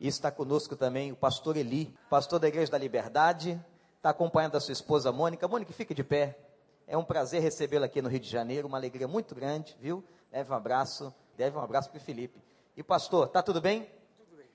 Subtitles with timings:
[0.00, 3.62] E está conosco também o pastor Eli, pastor da Igreja da Liberdade,
[3.98, 5.46] está acompanhando a sua esposa Mônica.
[5.46, 6.38] Mônica, fique de pé.
[6.86, 10.02] É um prazer recebê-la aqui no Rio de Janeiro, uma alegria muito grande, viu?
[10.32, 12.42] Leve um abraço, deve um abraço para o Felipe.
[12.74, 13.82] E pastor, tá tudo bem?
[14.16, 14.46] Tudo bem.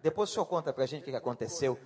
[0.00, 1.76] Depois o senhor conta para a gente o que aconteceu.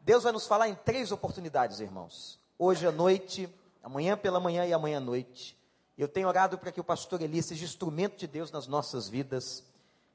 [0.00, 2.40] Deus vai nos falar em três oportunidades, irmãos.
[2.58, 3.52] Hoje à noite,
[3.82, 5.58] amanhã pela manhã e amanhã à noite.
[5.98, 9.62] Eu tenho orado para que o pastor Eli seja instrumento de Deus nas nossas vidas.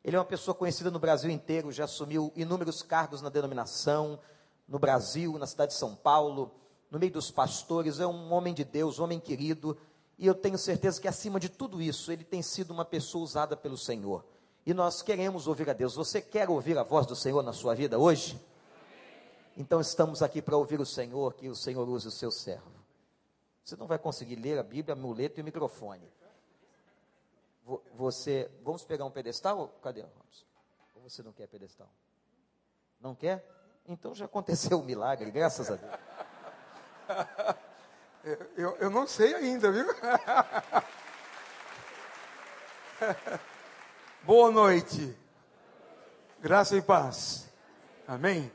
[0.03, 4.19] Ele é uma pessoa conhecida no Brasil inteiro, já assumiu inúmeros cargos na denominação,
[4.67, 6.51] no Brasil, na cidade de São Paulo,
[6.89, 9.77] no meio dos pastores, é um homem de Deus, um homem querido,
[10.17, 13.55] e eu tenho certeza que acima de tudo isso, ele tem sido uma pessoa usada
[13.55, 14.23] pelo Senhor.
[14.65, 15.95] E nós queremos ouvir a Deus.
[15.95, 18.39] Você quer ouvir a voz do Senhor na sua vida hoje?
[19.57, 22.71] Então estamos aqui para ouvir o Senhor, que o Senhor use o seu servo.
[23.63, 26.07] Você não vai conseguir ler a Bíblia, a muleta e o microfone.
[27.93, 29.69] Você, vamos pegar um pedestal?
[29.81, 30.03] Cadê?
[30.95, 31.89] Ou você não quer pedestal?
[32.99, 33.47] Não quer?
[33.87, 35.91] Então já aconteceu o milagre, graças a Deus.
[38.55, 39.87] Eu, eu não sei ainda, viu?
[44.21, 45.17] Boa noite.
[46.39, 47.49] Graça e paz.
[48.07, 48.51] Amém.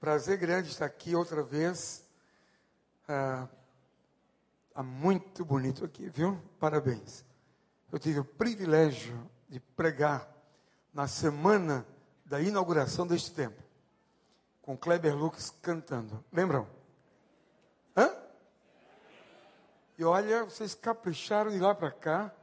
[0.00, 2.02] Prazer grande estar aqui outra vez.
[3.06, 3.46] Ah,
[4.72, 6.40] tá muito bonito aqui, viu?
[6.58, 7.22] Parabéns.
[7.94, 9.16] Eu tive o privilégio
[9.48, 10.28] de pregar
[10.92, 11.86] na semana
[12.24, 13.62] da inauguração deste templo,
[14.60, 16.24] com Kleber Lucas cantando.
[16.32, 16.66] Lembram?
[17.96, 18.10] Hã?
[19.96, 22.34] E olha, vocês capricharam de lá para cá.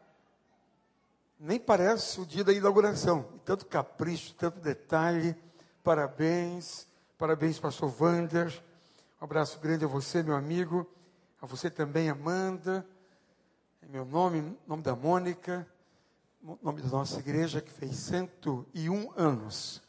[1.38, 3.29] Nem parece o dia da inauguração.
[3.35, 5.35] E tanto capricho, tanto detalhe.
[5.83, 6.88] Parabéns.
[7.17, 8.63] Parabéns, pastor Wander.
[9.19, 10.89] Um abraço grande a você, meu amigo.
[11.41, 12.88] A você também, Amanda.
[13.84, 15.68] Em meu nome, nome da Mônica.
[16.62, 19.82] Nome da nossa igreja, que fez 101 anos.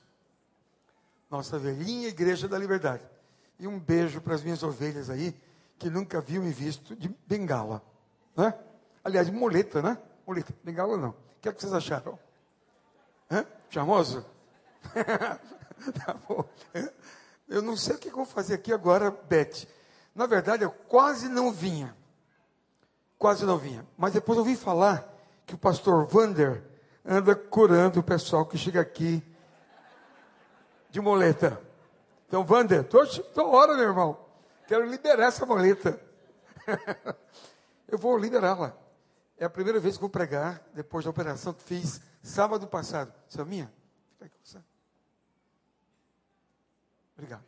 [1.31, 3.07] Nossa velhinha Igreja da Liberdade.
[3.59, 5.39] E um beijo para as minhas ovelhas aí
[5.79, 7.83] que nunca viu e visto de bengala.
[8.37, 8.55] Né?
[9.05, 9.99] Aliás, de muleta, né?
[10.27, 11.11] Muleta, bengala não.
[11.11, 12.19] O que, é que vocês acharam?
[13.31, 13.45] Hã?
[13.69, 14.25] Charmoso?
[16.05, 16.45] tá bom.
[17.49, 19.67] Eu não sei o que vou fazer aqui agora, Beth.
[20.15, 21.97] Na verdade, eu quase não vinha.
[23.23, 23.87] Quase não vinha.
[23.97, 25.09] Mas depois eu ouvi falar
[25.47, 26.61] que o pastor Vander
[27.07, 29.23] anda curando o pessoal que chega aqui
[30.91, 31.63] de moleta.
[32.27, 32.99] Então, Vander, tô
[33.49, 34.19] hora, meu irmão.
[34.67, 36.01] Quero liberar essa moleta.
[37.87, 38.77] eu vou liberá-la.
[39.39, 43.15] É a primeira vez que vou pregar depois da operação que fiz sábado passado.
[43.29, 43.73] Selminha,
[44.15, 44.63] fica aqui com.
[47.17, 47.45] Obrigado.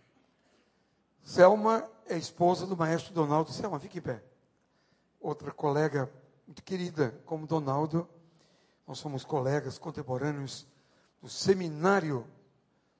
[1.24, 3.50] Selma é esposa do maestro Donaldo.
[3.50, 4.22] Selma, fique em pé.
[5.24, 6.12] Outra colega
[6.46, 8.06] muito querida, como Donaldo.
[8.86, 10.66] Nós somos colegas contemporâneos
[11.22, 12.26] do Seminário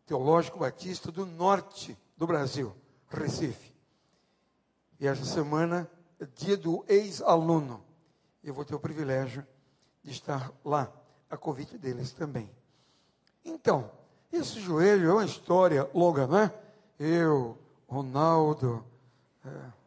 [0.07, 2.75] Teológico Batista do Norte do Brasil,
[3.11, 3.75] Recife.
[4.99, 5.87] E essa semana
[6.19, 7.85] é dia do ex-aluno.
[8.43, 9.47] Eu vou ter o privilégio
[10.03, 10.91] de estar lá,
[11.29, 12.51] a convite deles também.
[13.45, 13.91] Então,
[14.33, 16.55] esse joelho é uma história longa, não é?
[16.99, 18.83] Eu, Ronaldo.
[19.45, 19.84] É...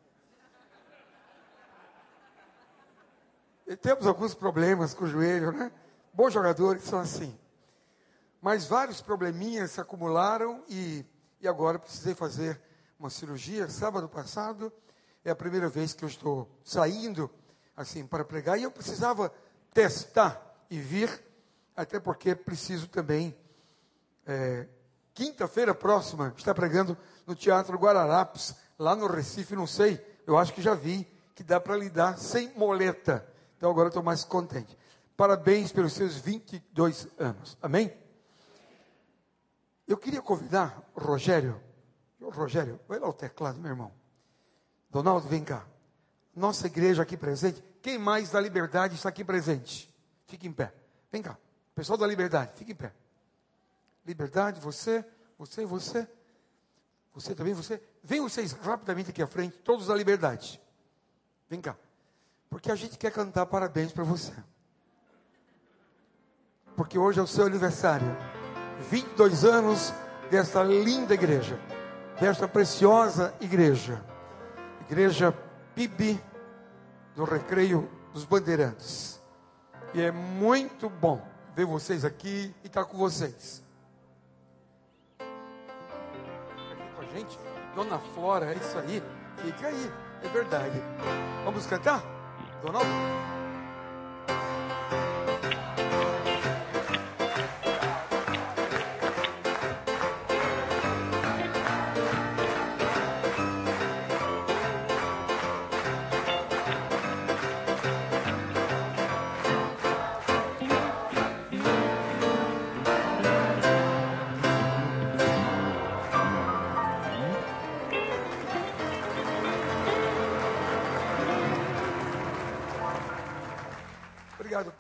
[3.76, 5.72] temos alguns problemas com o joelho, né?
[6.14, 7.38] Bons jogadores são assim.
[8.42, 11.06] Mas vários probleminhas se acumularam e,
[11.42, 12.62] e agora precisei fazer
[13.00, 13.68] uma cirurgia.
[13.68, 14.72] Sábado passado
[15.24, 17.30] é a primeira vez que eu estou saindo
[17.76, 19.32] assim para pregar e eu precisava
[19.74, 21.10] testar e vir,
[21.76, 23.38] até porque preciso também.
[24.26, 24.68] É,
[25.18, 26.96] Quinta-feira próxima está pregando
[27.26, 31.60] no Teatro Guararapes, lá no Recife, não sei, eu acho que já vi que dá
[31.60, 33.28] para lidar sem moleta.
[33.58, 34.78] Então agora estou mais contente.
[35.18, 37.58] Parabéns pelos seus 22 anos.
[37.62, 37.92] Amém?
[39.88, 41.60] Eu queria convidar o Rogério.
[42.22, 43.92] Rogério, vai lá o teclado, meu irmão.
[44.90, 45.66] Donaldo, vem cá.
[46.36, 47.64] Nossa igreja aqui presente.
[47.82, 49.94] Quem mais da liberdade está aqui presente?
[50.28, 50.74] Fique em pé.
[51.12, 51.38] Vem cá.
[51.74, 52.94] Pessoal da liberdade, fique em pé.
[54.06, 55.06] Liberdade, você,
[55.38, 56.08] você, você.
[57.14, 57.82] Você também, você.
[58.04, 60.62] Vem vocês rapidamente aqui à frente, todos da liberdade.
[61.50, 61.78] Vem cá.
[62.50, 64.34] Porque a gente quer cantar parabéns para você.
[66.76, 68.16] Porque hoje é o seu aniversário.
[68.90, 69.94] 22 anos
[70.30, 71.60] desta linda igreja.
[72.20, 74.04] Desta preciosa igreja.
[74.82, 75.34] Igreja
[75.76, 76.20] PIB
[77.16, 79.22] do Recreio dos Bandeirantes.
[79.94, 81.22] E é muito bom
[81.56, 83.64] ver vocês aqui e estar com vocês.
[85.20, 87.40] Aqui com a gente,
[87.76, 89.04] Dona Flora, é isso aí.
[89.38, 89.92] Fica aí,
[90.24, 90.82] é verdade.
[91.44, 92.17] Vamos cantar?
[92.64, 93.27] Donaldo?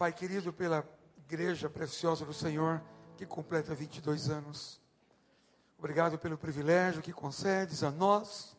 [0.07, 0.87] Pai querido, pela
[1.17, 2.81] igreja preciosa do Senhor
[3.17, 4.79] que completa 22 anos.
[5.77, 8.55] Obrigado pelo privilégio que concedes a nós,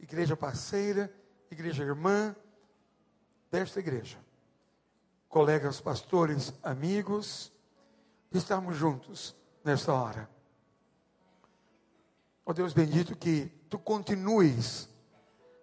[0.00, 1.14] igreja parceira,
[1.50, 2.34] igreja irmã
[3.50, 4.16] desta igreja.
[5.28, 7.52] Colegas pastores, amigos,
[8.32, 10.26] estamos juntos nesta hora.
[12.46, 14.88] Ó oh Deus bendito, que tu continues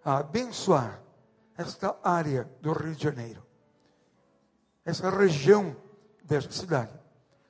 [0.04, 1.02] a abençoar
[1.58, 3.49] esta área do Rio de Janeiro,
[4.84, 5.76] essa região
[6.24, 6.92] desta cidade,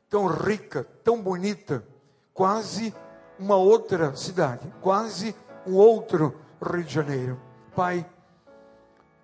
[0.08, 1.84] tão rica, tão bonita,
[2.32, 2.94] quase
[3.38, 5.34] uma outra cidade, quase
[5.66, 7.40] um outro Rio de Janeiro.
[7.74, 8.08] Pai,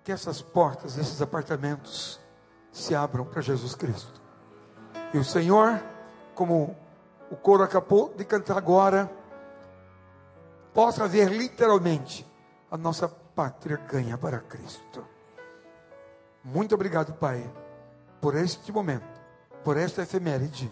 [0.03, 2.19] que essas portas, esses apartamentos
[2.71, 4.21] se abram para Jesus Cristo.
[5.13, 5.83] E o Senhor,
[6.33, 6.75] como
[7.29, 9.11] o coro acabou de cantar agora,
[10.73, 12.25] possa ver literalmente
[12.71, 15.05] a nossa pátria ganha para Cristo.
[16.43, 17.43] Muito obrigado, Pai,
[18.21, 19.21] por este momento,
[19.63, 20.71] por esta efeméride,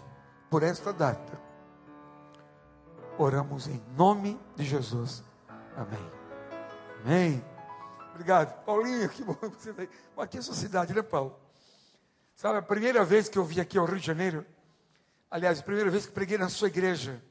[0.50, 1.40] por esta data.
[3.18, 5.22] Oramos em nome de Jesus.
[5.76, 6.12] Amém.
[7.02, 7.44] Amém.
[8.10, 8.64] Obrigado.
[8.64, 9.90] Paulinho, que bom que você veio.
[10.16, 11.38] Aqui é a sua cidade, né, Paulo?
[12.34, 14.44] Sabe, a primeira vez que eu vim aqui ao Rio de Janeiro,
[15.30, 17.22] aliás, a primeira vez que preguei na sua igreja,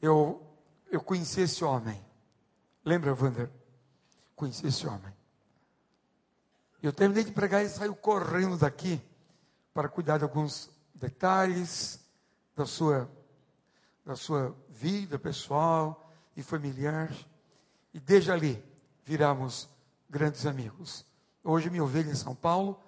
[0.00, 0.44] eu
[0.90, 2.02] eu conheci esse homem.
[2.84, 3.50] Lembra, Wander?
[4.34, 5.17] Conheci esse homem.
[6.82, 9.00] Eu terminei de pregar e saiu correndo daqui
[9.74, 12.00] para cuidar de alguns detalhes
[12.54, 13.10] da sua,
[14.04, 17.12] da sua vida pessoal e familiar.
[17.92, 18.62] E desde ali
[19.04, 19.68] viramos
[20.08, 21.04] grandes amigos.
[21.42, 22.80] Hoje me ouvi em São Paulo,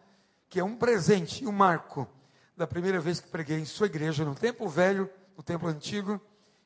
[0.49, 2.09] que é um presente e um marco
[2.57, 6.21] da primeira vez que preguei em sua igreja, no Templo Velho, no Templo Antigo,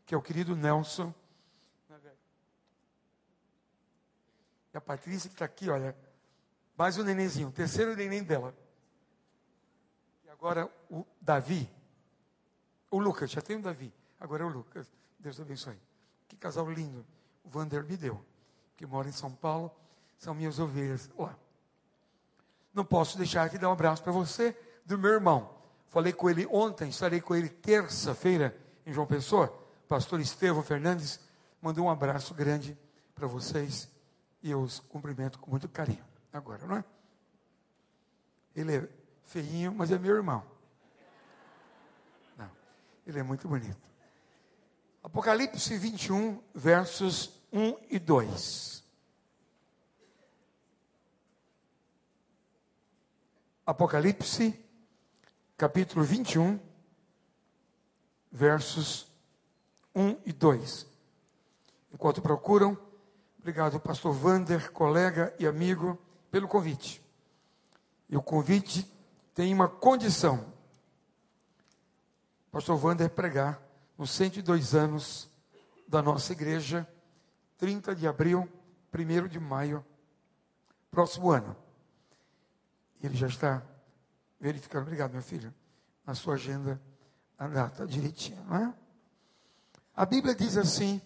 [0.05, 1.15] que é o querido Nelson
[4.75, 5.97] E a Patrícia que está aqui, olha,
[6.76, 8.55] mais um nenenzinho, o terceiro neném dela.
[10.25, 11.71] E agora o Davi,
[12.91, 14.87] o Lucas, já tem o Davi, agora é o Lucas.
[15.19, 15.79] Deus abençoe.
[16.29, 17.05] Que casal lindo.
[17.43, 18.25] O Vander me deu,
[18.76, 19.71] que mora em São Paulo,
[20.19, 21.37] são minhas ovelhas lá.
[22.73, 25.55] Não posso deixar de dar um abraço para você, do meu irmão.
[25.88, 29.49] Falei com ele ontem, estarei com ele terça-feira em João Pessoa.
[29.87, 31.20] Pastor Estevão Fernandes
[31.62, 32.77] mandou um abraço grande
[33.15, 33.88] para vocês
[34.43, 36.13] e eu os cumprimento com muito carinho.
[36.34, 36.84] Agora, não é?
[38.56, 38.88] Ele é
[39.22, 40.44] feinho, mas é meu irmão.
[42.36, 42.50] Não,
[43.06, 43.78] ele é muito bonito.
[45.00, 48.82] Apocalipse 21, versos 1 e 2.
[53.64, 54.58] Apocalipse,
[55.56, 56.58] capítulo 21,
[58.32, 59.06] versos
[59.94, 60.84] 1 e 2.
[61.92, 62.76] Enquanto procuram,
[63.44, 65.98] Obrigado, pastor Vander, colega e amigo,
[66.34, 67.00] pelo convite.
[68.08, 68.92] E o convite
[69.32, 70.52] tem uma condição.
[72.50, 73.62] Pastor Vander pregar
[73.96, 75.31] nos 102 anos
[75.86, 76.88] da nossa igreja,
[77.56, 78.48] 30 de abril,
[78.93, 79.86] 1 de maio,
[80.91, 81.55] próximo ano.
[83.00, 83.62] Ele já está
[84.41, 85.55] verificando, obrigado, meu filho,
[86.05, 86.82] na sua agenda,
[87.38, 88.74] a data direitinho, não é?
[89.94, 91.00] A Bíblia diz assim,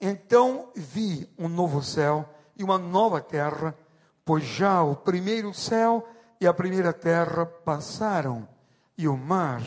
[0.00, 3.78] então vi um novo céu e uma nova terra,
[4.26, 6.06] pois já o primeiro céu
[6.38, 8.46] e a primeira terra passaram
[8.98, 9.62] e o mar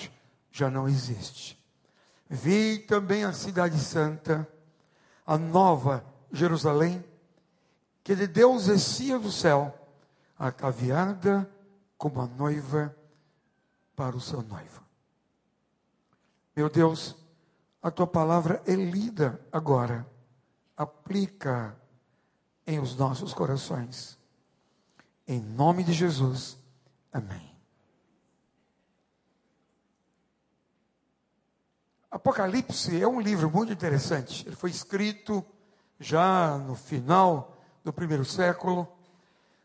[0.51, 1.57] já não existe.
[2.29, 4.47] Vi também a cidade santa,
[5.25, 7.03] a nova Jerusalém,
[8.03, 9.73] que de Deus descia do céu,
[10.37, 11.49] ataviada
[11.97, 12.95] como a noiva
[13.95, 14.83] para o seu noivo.
[16.55, 17.15] Meu Deus,
[17.81, 20.05] a tua palavra é lida agora
[20.75, 21.75] aplica
[22.67, 24.18] em os nossos corações.
[25.29, 26.57] Em nome de Jesus.
[27.13, 27.55] Amém.
[32.09, 34.43] Apocalipse é um livro muito interessante.
[34.47, 35.45] Ele foi escrito
[35.99, 38.87] já no final do primeiro século,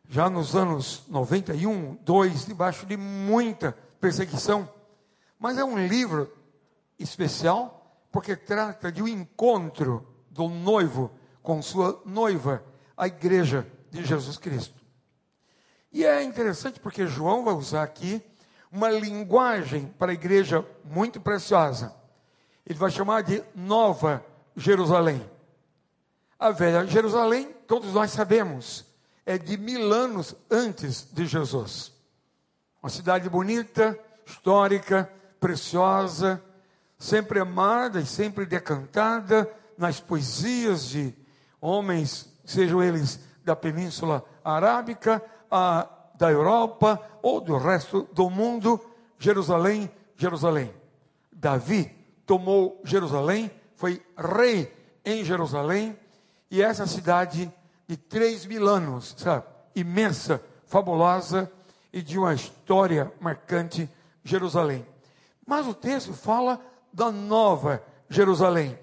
[0.07, 4.69] já nos anos 91, 2, debaixo de muita perseguição.
[5.39, 6.31] Mas é um livro
[6.99, 11.11] especial porque trata de um encontro do noivo
[11.43, 12.63] com sua noiva,
[12.95, 14.84] a igreja de Jesus Cristo.
[15.95, 18.21] E é interessante porque João vai usar aqui
[18.71, 21.95] uma linguagem para a igreja muito preciosa.
[22.67, 25.25] Ele vai chamar de Nova Jerusalém.
[26.37, 28.85] A velha Jerusalém, todos nós sabemos,
[29.25, 31.93] é de mil anos antes de Jesus.
[32.83, 33.97] Uma cidade bonita,
[34.27, 35.09] histórica,
[35.39, 36.43] preciosa,
[36.99, 39.49] sempre amada e sempre decantada,
[39.79, 41.15] nas poesias de
[41.61, 45.23] homens, sejam eles da Península Arábica,
[45.55, 48.81] a da Europa ou do resto do mundo,
[49.19, 50.75] Jerusalém, Jerusalém.
[51.33, 51.91] Davi
[52.27, 54.73] tomou Jerusalém, foi rei
[55.05, 55.97] em Jerusalém,
[56.51, 57.53] e essa cidade
[57.87, 59.45] de três mil anos, sabe?
[59.77, 61.51] Imensa, fabulosa
[61.93, 63.89] e de uma história marcante,
[64.25, 64.85] Jerusalém.
[65.47, 66.61] Mas o texto fala
[66.93, 68.79] da nova Jerusalém.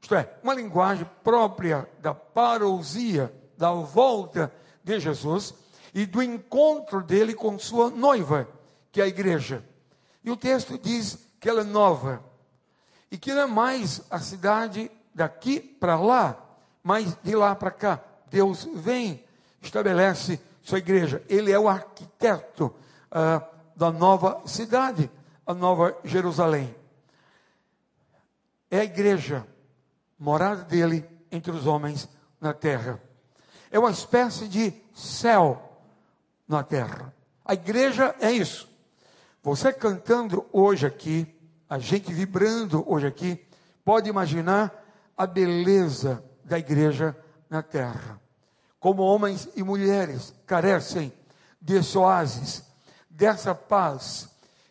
[0.00, 4.52] Isto é, uma linguagem própria da parousia, da volta
[4.84, 5.54] de Jesus
[5.96, 8.46] e do encontro dele com sua noiva,
[8.92, 9.64] que é a igreja.
[10.22, 12.22] E o texto diz que ela é nova
[13.10, 16.36] e que não é mais a cidade daqui para lá,
[16.82, 17.98] mas de lá para cá.
[18.28, 19.24] Deus vem,
[19.62, 21.24] estabelece sua igreja.
[21.30, 23.42] Ele é o arquiteto uh,
[23.74, 25.10] da nova cidade,
[25.46, 26.76] a nova Jerusalém.
[28.70, 29.46] É a igreja,
[30.18, 32.06] morada dele entre os homens
[32.38, 33.00] na terra.
[33.70, 35.65] É uma espécie de céu
[36.48, 37.14] na terra.
[37.44, 38.68] A igreja é isso.
[39.42, 41.26] Você cantando hoje aqui,
[41.68, 43.46] a gente vibrando hoje aqui,
[43.84, 44.72] pode imaginar
[45.16, 47.16] a beleza da igreja
[47.48, 48.20] na terra.
[48.78, 51.12] Como homens e mulheres carecem
[51.60, 52.62] desse oásis,
[53.08, 54.28] dessa paz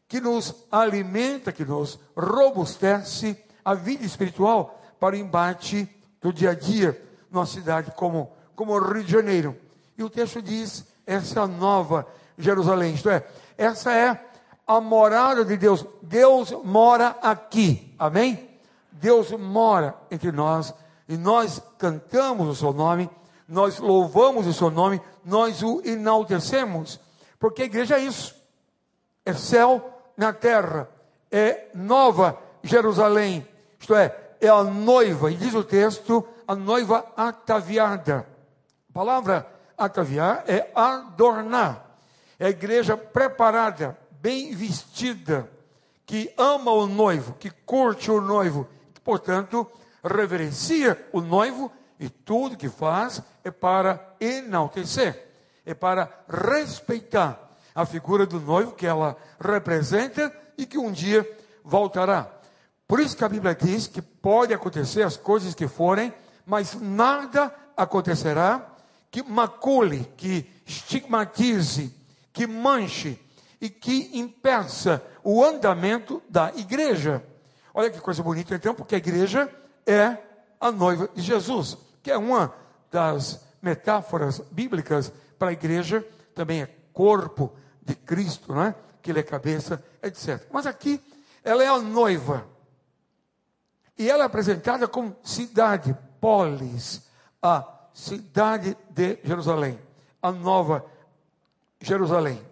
[0.08, 5.90] que nos alimenta, que nos robustece a vida espiritual para o embate
[6.22, 9.58] do dia a dia numa cidade como, como Rio de Janeiro.
[9.98, 12.08] E o texto diz: essa é a nova
[12.38, 13.26] Jerusalém, isto é,
[13.58, 14.20] essa é
[14.68, 15.86] a morada de Deus.
[16.02, 18.50] Deus mora aqui, amém?
[18.92, 20.74] Deus mora entre nós
[21.08, 23.10] e nós cantamos o seu nome,
[23.48, 27.00] nós louvamos o seu nome, nós o enaltecemos,
[27.40, 28.36] porque a igreja é isso:
[29.26, 30.90] é céu na terra,
[31.32, 33.48] é nova Jerusalém,
[33.80, 38.28] isto é, é a noiva, e diz o texto, a noiva ataviada.
[38.90, 41.86] A palavra ataviar é adornar,
[42.40, 45.50] é a igreja preparada, bem vestida,
[46.06, 49.70] que ama o noivo, que curte o noivo, que, portanto,
[50.04, 55.28] reverencia o noivo e tudo que faz é para enaltecer,
[55.66, 57.40] é para respeitar
[57.74, 61.28] a figura do noivo que ela representa e que um dia
[61.64, 62.32] voltará.
[62.88, 66.14] Por isso que a Bíblia diz que pode acontecer as coisas que forem,
[66.46, 68.75] mas nada acontecerá
[69.12, 71.94] que macule, que estigmatize,
[72.34, 73.20] que manche
[73.62, 77.26] e que impeça o andamento da igreja.
[77.74, 79.50] Olha que coisa bonita então, porque a igreja
[79.86, 80.18] é
[80.60, 82.54] a noiva de Jesus, que é uma
[82.92, 88.76] das metáforas bíblicas para a igreja, também é corpo de Cristo, não é?
[89.02, 90.48] Que ele é cabeça, etc.
[90.52, 91.02] Mas aqui
[91.44, 92.48] ela é a noiva.
[93.98, 97.04] E ela é apresentada como cidade, polis,
[97.42, 97.62] a
[97.96, 99.80] cidade de Jerusalém,
[100.22, 100.86] a nova
[101.80, 102.46] Jerusalém.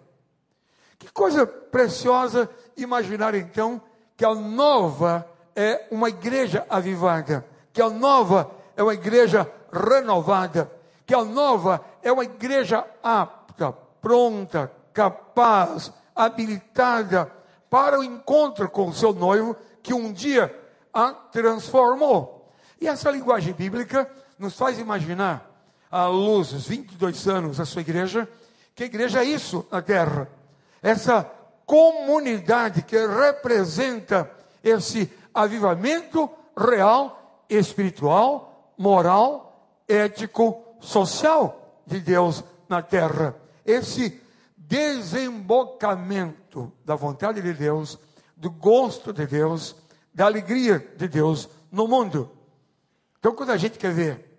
[0.98, 2.48] Que coisa preciosa
[2.78, 3.80] imaginar então
[4.16, 10.72] que a nova é uma igreja avivada, que a nova é uma igreja renovada,
[11.04, 13.70] que a nova é uma igreja apta,
[14.00, 17.30] pronta, capaz, habilitada
[17.68, 20.58] para o encontro com o seu noivo, que um dia
[20.90, 22.50] a transformou.
[22.80, 25.50] E essa linguagem bíblica nos faz imaginar,
[25.90, 28.28] à luz dos 22 anos da sua igreja,
[28.74, 30.28] que a igreja é isso na terra.
[30.82, 31.22] Essa
[31.64, 34.30] comunidade que representa
[34.62, 43.36] esse avivamento real, espiritual, moral, ético, social de Deus na terra.
[43.64, 44.20] Esse
[44.56, 47.98] desembocamento da vontade de Deus,
[48.36, 49.76] do gosto de Deus,
[50.12, 52.30] da alegria de Deus no mundo.
[53.24, 54.38] Então, quando a gente quer ver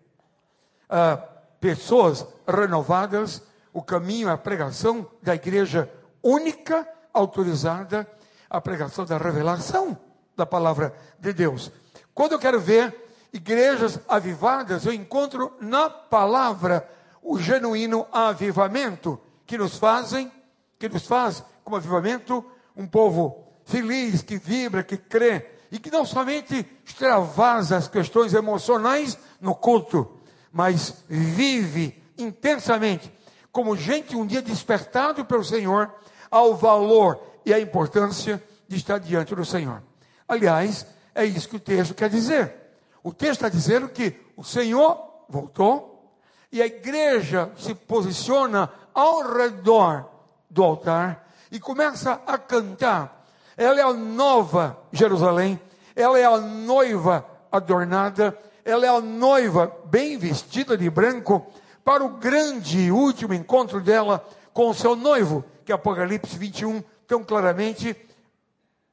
[0.91, 1.19] uh,
[1.59, 3.41] pessoas renovadas,
[3.73, 8.07] o caminho é a pregação da igreja única, autorizada,
[8.47, 9.97] a pregação da revelação
[10.37, 11.71] da palavra de Deus.
[12.13, 12.95] Quando eu quero ver
[13.33, 16.87] igrejas avivadas, eu encontro na palavra
[17.23, 20.31] o genuíno avivamento que nos fazem,
[20.77, 22.45] que nos faz como avivamento
[22.77, 29.17] um povo feliz, que vibra, que crê e que não somente extravasa as questões emocionais
[29.41, 30.09] no culto,
[30.49, 33.11] mas vive intensamente
[33.51, 35.93] como gente um dia despertado pelo Senhor
[36.31, 39.83] ao valor e à importância de estar diante do Senhor.
[40.25, 42.55] Aliás, é isso que o texto quer dizer.
[43.03, 46.15] O texto está dizendo que o Senhor voltou
[46.53, 50.09] e a igreja se posiciona ao redor
[50.49, 53.25] do altar e começa a cantar.
[53.57, 55.59] Ela é a nova Jerusalém,
[55.95, 61.45] ela é a noiva adornada, ela é a noiva bem vestida de branco
[61.83, 67.23] para o grande e último encontro dela com o seu noivo, que Apocalipse 21 tão
[67.23, 67.95] claramente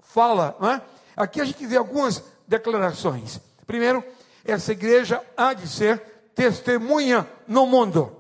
[0.01, 0.57] fala.
[0.63, 0.81] É?
[1.17, 3.41] Aqui a gente vê algumas declarações.
[3.67, 4.05] Primeiro,
[4.45, 5.99] essa igreja há de ser
[6.35, 8.17] testemunha no mundo.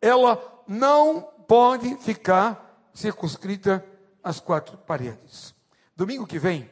[0.00, 3.84] Ela não pode ficar circunscrita
[4.22, 5.54] às quatro paredes.
[5.96, 6.68] Domingo que vem,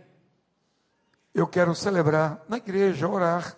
[1.35, 3.57] eu quero celebrar na igreja, orar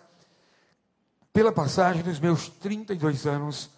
[1.32, 3.70] pela passagem dos meus 32 anos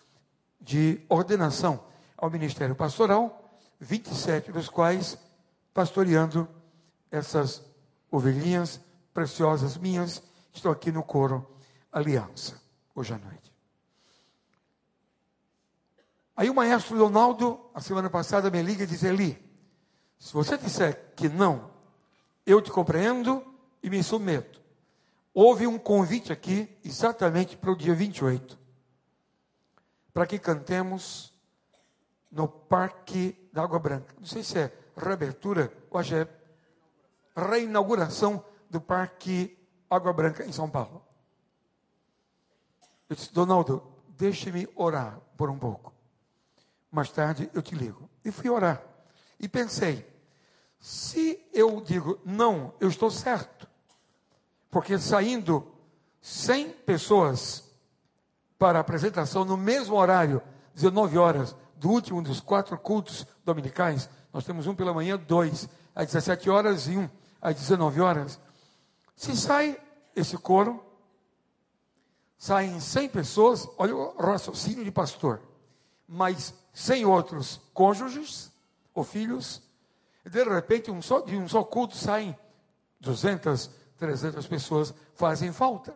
[0.60, 1.82] de ordenação
[2.16, 5.18] ao ministério pastoral, 27 dos quais
[5.72, 6.48] pastoreando
[7.10, 7.62] essas
[8.10, 8.80] ovelhinhas
[9.14, 10.22] preciosas minhas.
[10.52, 11.46] Estou aqui no coro
[11.90, 12.60] Aliança,
[12.94, 13.52] hoje à noite.
[16.36, 19.42] Aí o maestro Donaldo, a semana passada, me liga e diz: Eli,
[20.18, 21.70] se você disser que não,
[22.44, 24.60] eu te compreendo e me submeto.
[25.32, 28.58] Houve um convite aqui, exatamente para o dia 28,
[30.12, 31.34] para que cantemos
[32.30, 34.14] no Parque da Água Branca.
[34.18, 36.28] Não sei se é reabertura ou é
[37.36, 39.58] reinauguração do Parque
[39.90, 41.04] Água Branca em São Paulo.
[43.08, 45.92] Eu disse, Donaldo, deixe-me orar por um pouco.
[46.90, 48.08] Mais tarde eu te ligo.
[48.24, 48.82] E fui orar.
[49.38, 50.04] E pensei,
[50.80, 53.55] se eu digo não, eu estou certo.
[54.76, 55.66] Porque saindo
[56.20, 57.64] 100 pessoas
[58.58, 60.42] para a apresentação no mesmo horário,
[60.74, 66.08] 19 horas, do último dos quatro cultos dominicais, nós temos um pela manhã, dois às
[66.08, 67.08] 17 horas e um
[67.40, 68.38] às 19 horas.
[69.16, 69.80] Se sai
[70.14, 70.84] esse coro,
[72.36, 75.40] saem 100 pessoas, olha o raciocínio de pastor,
[76.06, 78.52] mas 100 outros cônjuges
[78.92, 79.62] ou filhos,
[80.22, 82.38] de repente um só, de um só culto saem
[83.00, 85.94] 200, 300 pessoas, fazem falta.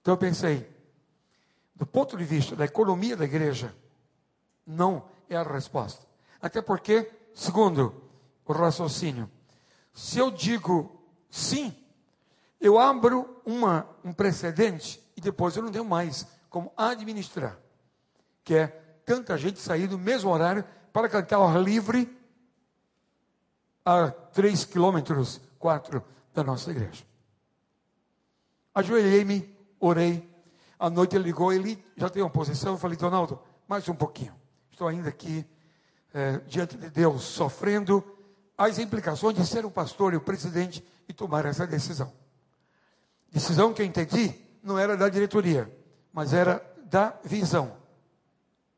[0.00, 0.68] Então eu pensei,
[1.74, 3.74] do ponto de vista da economia da igreja,
[4.66, 6.06] não é a resposta.
[6.40, 8.02] Até porque, segundo
[8.44, 9.30] o raciocínio,
[9.92, 11.74] se eu digo sim,
[12.60, 17.58] eu abro uma, um precedente e depois eu não tenho mais como administrar.
[18.44, 18.66] Que é
[19.04, 22.16] tanta gente sair no mesmo horário para cantar ao ar livre
[23.84, 26.02] a três quilômetros, quatro
[26.34, 27.04] da nossa igreja.
[28.74, 30.28] Ajoelhei-me, orei.
[30.78, 32.72] À noite ele ligou, ele já tem uma posição.
[32.72, 34.34] Eu falei, Donaldo, mais um pouquinho.
[34.72, 35.46] Estou ainda aqui
[36.14, 38.02] é, diante de Deus, sofrendo
[38.56, 42.10] as implicações de ser o pastor e o presidente e tomar essa decisão.
[43.30, 45.70] Decisão que eu entendi não era da diretoria,
[46.12, 47.76] mas era da visão.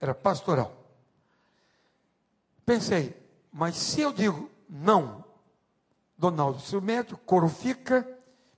[0.00, 0.76] Era pastoral.
[2.66, 3.16] Pensei,
[3.52, 5.24] mas se eu digo não,
[6.22, 6.60] Donaldo
[7.12, 8.08] o coro fica,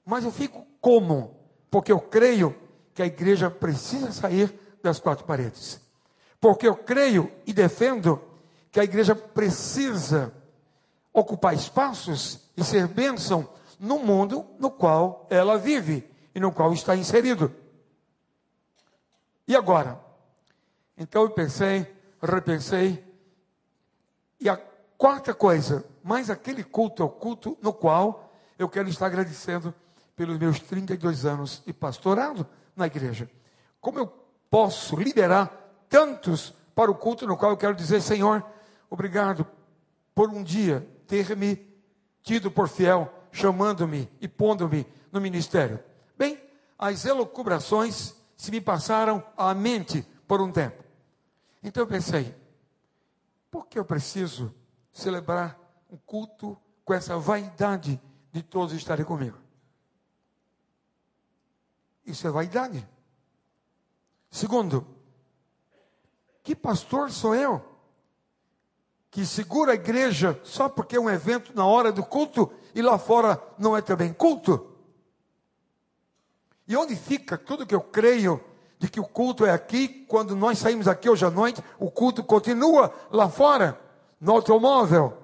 [0.05, 1.35] mas eu fico como?
[1.71, 2.55] Porque eu creio
[2.93, 5.81] que a igreja precisa sair das quatro paredes.
[6.39, 8.23] Porque eu creio e defendo
[8.71, 10.31] que a igreja precisa
[11.11, 13.49] ocupar espaços e ser bênção
[13.81, 17.51] no mundo no qual ela vive e no qual está inserido.
[19.49, 19.99] E agora?
[20.99, 23.03] Então eu pensei, repensei,
[24.39, 24.57] e a
[24.99, 29.75] quarta coisa, mais aquele culto é o culto no qual eu quero estar agradecendo
[30.15, 33.29] pelos meus 32 anos de pastorado na igreja.
[33.81, 34.07] Como eu
[34.51, 35.49] posso liberar
[35.89, 38.45] tantos para o culto no qual eu quero dizer, Senhor,
[38.91, 39.47] obrigado
[40.15, 41.57] por um dia ter me
[42.23, 45.81] tido por fiel, chamando-me e pondo-me no ministério.
[46.19, 46.39] Bem,
[46.79, 50.85] as elucubrações se me passaram à mente por um tempo.
[51.63, 52.35] Então eu pensei,
[53.51, 54.55] por que eu preciso
[54.93, 55.64] celebrar
[55.95, 58.03] um culto com essa vaidade
[58.33, 59.39] de todos estarem comigo?
[62.05, 62.87] Isso é vaidade.
[64.29, 64.85] Segundo,
[66.43, 67.65] que pastor sou eu?
[69.09, 72.99] Que segura a igreja só porque é um evento na hora do culto e lá
[72.99, 74.75] fora não é também culto?
[76.67, 78.43] E onde fica tudo que eu creio
[78.81, 82.25] de que o culto é aqui, quando nós saímos aqui hoje à noite, o culto
[82.25, 83.81] continua lá fora,
[84.21, 85.24] no automóvel,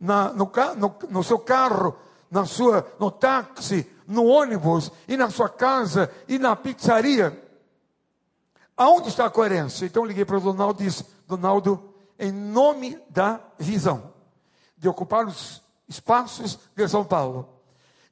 [0.00, 1.96] na, no, no, no seu carro,
[2.30, 7.42] na sua, no táxi, no ônibus, e na sua casa, e na pizzaria.
[8.76, 9.86] Aonde está a coerência?
[9.86, 14.12] Então liguei para o Donaldo e disse, Donaldo, em nome da visão,
[14.76, 17.48] de ocupar os espaços de São Paulo,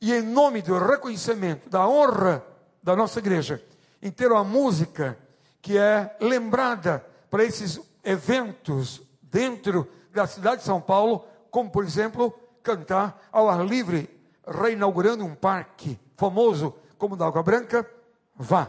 [0.01, 2.45] e em nome do reconhecimento, da honra
[2.83, 3.63] da nossa igreja,
[4.03, 5.19] em ter uma música
[5.63, 12.37] que é lembrada para esses eventos dentro da cidade de São Paulo, como por exemplo,
[12.65, 14.11] cantar ao ar livre,
[14.45, 17.89] reinaugurando um parque famoso como o da Água Branca,
[18.35, 18.69] vá.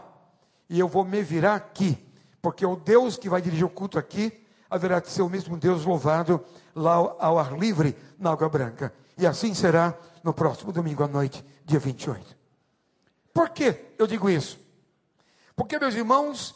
[0.70, 1.98] E eu vou me virar aqui,
[2.44, 5.84] porque o Deus que vai dirigir o culto aqui haverá de ser o mesmo Deus
[5.84, 6.46] louvado
[6.76, 8.94] lá ao ar livre na Água Branca.
[9.18, 12.38] E assim será no próximo domingo à noite, dia 28.
[13.34, 14.60] Por que eu digo isso?
[15.56, 16.54] Porque, meus irmãos,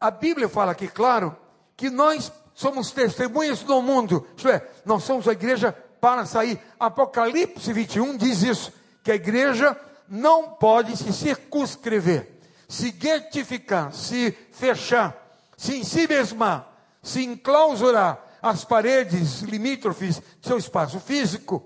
[0.00, 1.36] a Bíblia fala aqui, claro,
[1.76, 6.60] que nós somos testemunhas do mundo, isto é, nós somos a igreja para sair.
[6.78, 8.70] Apocalipse 21 diz isso,
[9.02, 9.74] que a igreja
[10.06, 12.28] não pode se circunscrever,
[12.68, 15.16] se guetificar, se fechar,
[15.56, 16.66] se em si mesma,
[17.02, 21.64] se enclausurar as paredes limítrofes de seu espaço físico.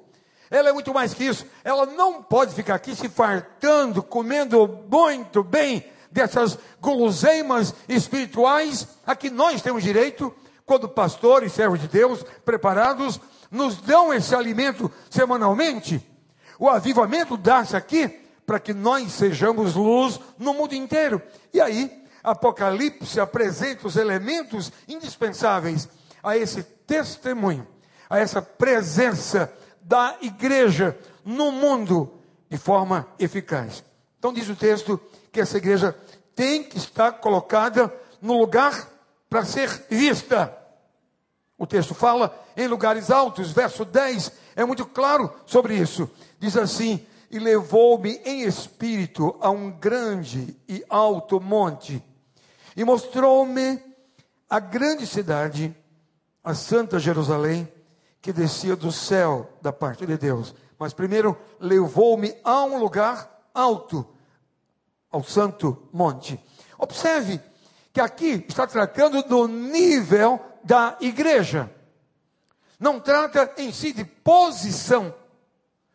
[0.49, 1.45] Ela é muito mais que isso.
[1.65, 9.29] Ela não pode ficar aqui se fartando, comendo muito bem dessas guloseimas espirituais a que
[9.29, 10.33] nós temos direito,
[10.67, 16.05] quando pastores servos de Deus preparados nos dão esse alimento semanalmente.
[16.59, 18.09] O avivamento dá-se aqui
[18.47, 21.21] para que nós sejamos luz no mundo inteiro.
[21.53, 25.89] E aí, Apocalipse apresenta os elementos indispensáveis
[26.23, 27.67] a esse testemunho,
[28.09, 32.15] a essa presença da igreja no mundo
[32.49, 33.85] de forma eficaz.
[34.19, 34.99] Então diz o texto
[35.31, 35.95] que essa igreja
[36.35, 38.89] tem que estar colocada no lugar
[39.35, 40.57] para ser vista.
[41.59, 46.09] O texto fala em lugares altos, verso 10 é muito claro sobre isso.
[46.39, 52.01] Diz assim: E levou-me em espírito a um grande e alto monte,
[52.77, 53.83] e mostrou-me
[54.49, 55.77] a grande cidade,
[56.45, 57.69] a Santa Jerusalém,
[58.23, 60.55] que descia do céu da parte de Deus.
[60.79, 64.07] Mas primeiro levou-me a um lugar alto,
[65.11, 66.39] ao santo monte.
[66.79, 67.41] Observe
[67.95, 71.71] que aqui está tratando do nível da igreja.
[72.79, 75.15] Não trata em si de posição.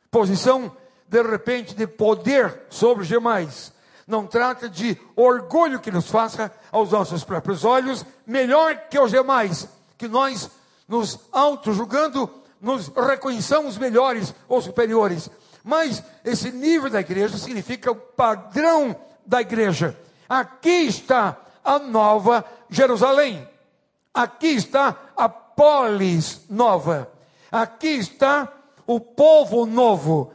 [0.10, 0.76] Posição,
[1.10, 3.74] de repente, de poder sobre os demais.
[4.08, 9.68] Não trata de orgulho que nos faça, aos nossos próprios olhos, melhor que os demais.
[9.98, 10.50] Que nós,
[10.88, 15.30] nos auto-julgando, nos reconheçamos melhores ou superiores.
[15.66, 20.00] Mas esse nível da igreja significa o padrão da igreja.
[20.30, 23.48] Aqui está a nova Jerusalém.
[24.14, 27.12] Aqui está a polis nova.
[27.52, 28.52] Aqui está
[28.86, 30.34] o povo novo,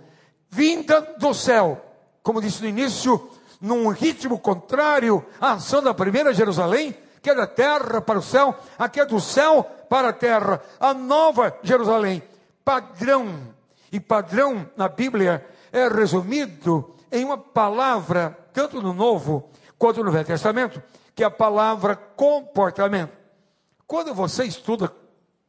[0.48, 1.84] vinda do céu.
[2.22, 7.46] Como disse no início, num ritmo contrário à ação da primeira Jerusalém, que é da
[7.46, 10.62] terra para o céu, aqui é do céu para a terra.
[10.78, 12.22] A nova Jerusalém,
[12.64, 13.54] padrão.
[13.90, 20.24] E padrão na Bíblia é resumido em uma palavra tanto no Novo quanto no Velho
[20.24, 20.82] Testamento,
[21.14, 23.16] que é a palavra comportamento.
[23.86, 24.92] Quando você estuda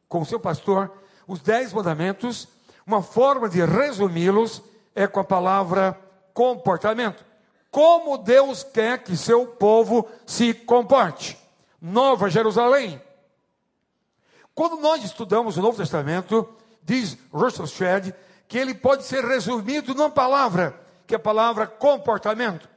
[0.08, 0.92] com o seu pastor
[1.26, 2.48] os Dez Mandamentos,
[2.86, 4.62] uma forma de resumi-los
[4.94, 5.98] é com a palavra
[6.32, 7.24] comportamento.
[7.70, 11.36] Como Deus quer que seu povo se comporte.
[11.80, 13.02] Nova Jerusalém.
[14.54, 16.48] Quando nós estudamos o Novo Testamento,
[16.82, 18.14] diz Russell Shedd
[18.48, 22.68] que ele pode ser resumido numa palavra, que é a palavra comportamento.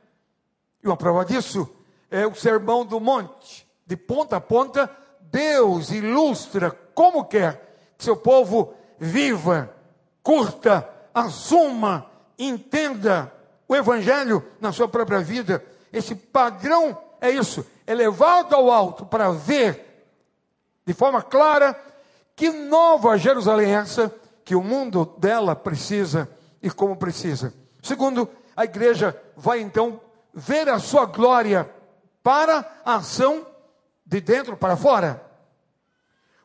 [0.84, 1.69] E uma prova disso
[2.10, 3.67] é o Sermão do Monte.
[3.86, 4.89] De ponta a ponta,
[5.32, 9.74] Deus ilustra como quer que seu povo viva,
[10.22, 13.32] curta, assuma, entenda
[13.67, 15.63] o Evangelho na sua própria vida.
[15.91, 20.08] Esse padrão é isso, é levado ao alto para ver
[20.86, 21.80] de forma clara
[22.36, 26.28] que nova Jerusalém é essa que o mundo dela precisa
[26.62, 27.54] e como precisa.
[27.82, 30.02] Segundo, a igreja vai então
[30.34, 31.69] ver a sua glória
[32.29, 33.43] para a ação
[34.05, 35.19] de dentro para fora.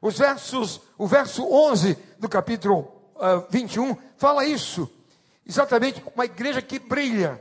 [0.01, 4.91] Os versos, o verso 11 do capítulo uh, ah, 21 fala isso.
[5.47, 7.39] Exatamente, uma igreja que brilha,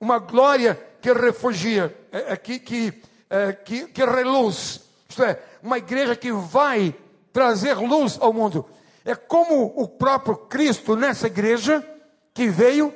[0.00, 4.80] uma glória que refugia, é, é, que, que, é, que, que reluz.
[5.06, 6.94] Isto é, uma igreja que vai
[7.34, 8.66] trazer luz ao mundo.
[9.04, 11.86] É como o próprio Cristo nessa igreja
[12.32, 12.94] que veio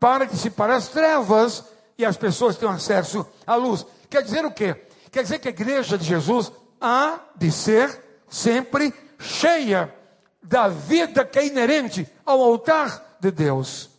[0.00, 1.62] para dissipar as trevas
[1.96, 3.86] e as pessoas têm acesso à luz.
[4.14, 4.76] Quer dizer o quê?
[5.10, 9.92] Quer dizer que a igreja de Jesus há de ser sempre cheia
[10.40, 13.90] da vida que é inerente ao altar de Deus.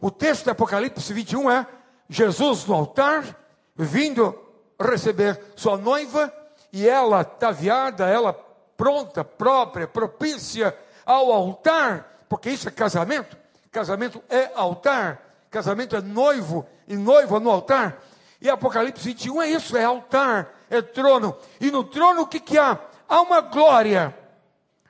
[0.00, 1.64] O texto de Apocalipse 21 é
[2.08, 3.38] Jesus no altar,
[3.76, 4.36] vindo
[4.80, 6.34] receber sua noiva,
[6.72, 8.32] e ela ataviada, ela
[8.76, 13.36] pronta, própria, propícia ao altar, porque isso é casamento.
[13.70, 18.02] Casamento é altar, casamento é noivo e noiva no altar.
[18.42, 21.36] E Apocalipse 21 é isso, é altar, é trono.
[21.60, 22.76] E no trono o que, que há?
[23.08, 24.12] Há uma glória,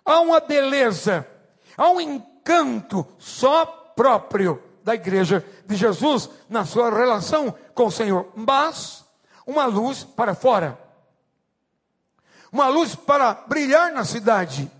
[0.02, 1.26] há uma beleza,
[1.76, 8.32] há um encanto só próprio da igreja de Jesus na sua relação com o Senhor,
[8.34, 9.04] mas
[9.46, 10.78] uma luz para fora.
[12.50, 14.70] uma luz para brilhar na cidade.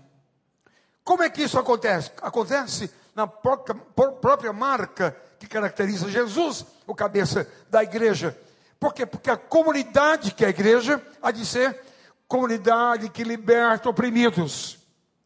[1.03, 2.11] Como é que isso acontece?
[2.21, 8.35] Acontece na própria marca que caracteriza Jesus, o cabeça da igreja.
[8.83, 9.05] Por quê?
[9.05, 11.79] Porque a comunidade que é a igreja há de ser
[12.27, 14.77] comunidade que liberta oprimidos.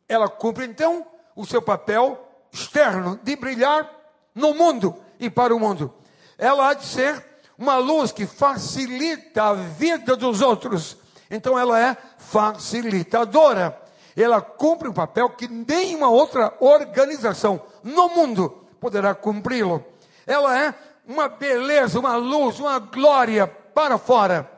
[0.08, 1.04] Ela cumpre então
[1.36, 3.92] o seu papel externo de brilhar
[4.36, 5.92] no mundo e para o mundo.
[6.38, 7.26] Ela há de ser
[7.58, 10.96] uma luz que facilita a vida dos outros.
[11.28, 13.76] Então ela é facilitadora.
[14.16, 19.84] Ela cumpre um papel que nenhuma outra organização no mundo poderá cumpri-lo.
[20.28, 20.76] Ela é
[21.08, 24.52] uma beleza, uma luz, uma glória para fora.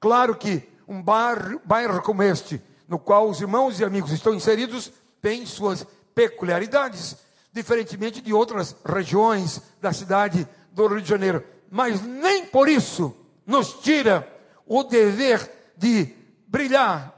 [0.00, 4.90] Claro que um bairro, bairro como este, no qual os irmãos e amigos estão inseridos,
[5.20, 7.16] tem suas peculiaridades,
[7.52, 11.44] diferentemente de outras regiões da cidade do Rio de Janeiro.
[11.70, 13.14] Mas nem por isso
[13.46, 14.26] nos tira
[14.66, 16.14] o dever de
[16.46, 17.12] brilhar.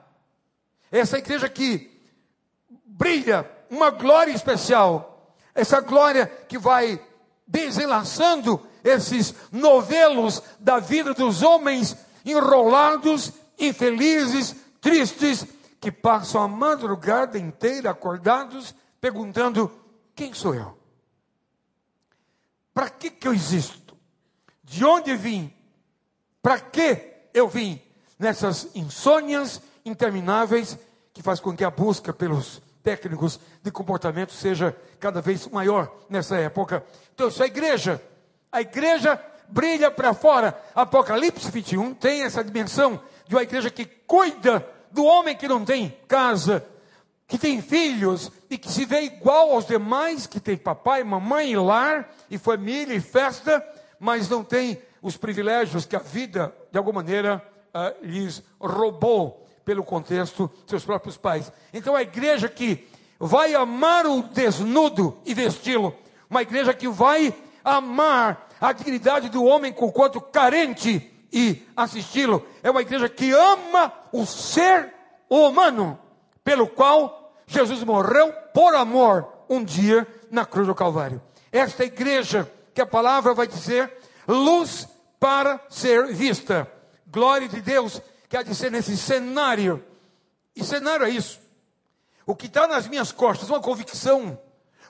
[0.91, 1.91] Essa igreja que
[2.85, 7.01] brilha uma glória especial, essa glória que vai
[7.47, 15.47] desenlaçando esses novelos da vida dos homens enrolados, infelizes, tristes,
[15.81, 19.71] que passam a madrugada inteira acordados, perguntando:
[20.15, 20.79] quem sou eu?
[22.73, 23.97] Para que, que eu existo?
[24.63, 25.53] De onde vim?
[26.43, 27.81] Para que eu vim?
[28.19, 30.79] Nessas insônias intermináveis
[31.13, 36.37] que faz com que a busca pelos técnicos de comportamento seja cada vez maior nessa
[36.37, 36.85] época.
[37.15, 38.01] Então, isso é a igreja.
[38.53, 39.19] A igreja
[39.49, 40.57] brilha para fora.
[40.75, 45.97] Apocalipse 21 tem essa dimensão de uma igreja que cuida do homem que não tem
[46.07, 46.65] casa,
[47.27, 51.57] que tem filhos e que se vê igual aos demais, que tem papai, mamãe e
[51.57, 53.67] lar, e família e festa,
[53.99, 57.43] mas não tem os privilégios que a vida, de alguma maneira,
[57.75, 61.53] uh, lhes roubou pelo contexto seus próprios pais.
[61.73, 65.95] Então a igreja que vai amar o desnudo e vesti-lo,
[66.29, 72.71] uma igreja que vai amar a dignidade do homem com quanto carente e assisti-lo, é
[72.71, 74.93] uma igreja que ama o ser
[75.29, 75.99] humano,
[76.45, 81.21] pelo qual Jesus morreu por amor um dia na cruz do Calvário.
[81.51, 83.93] Esta igreja que a palavra vai dizer,
[84.27, 86.71] luz para ser vista.
[87.07, 88.01] Glória de Deus
[88.35, 89.81] que há de ser nesse cenário.
[90.57, 91.39] E cenário é isso.
[92.27, 94.37] O que está nas minhas costas, uma convicção.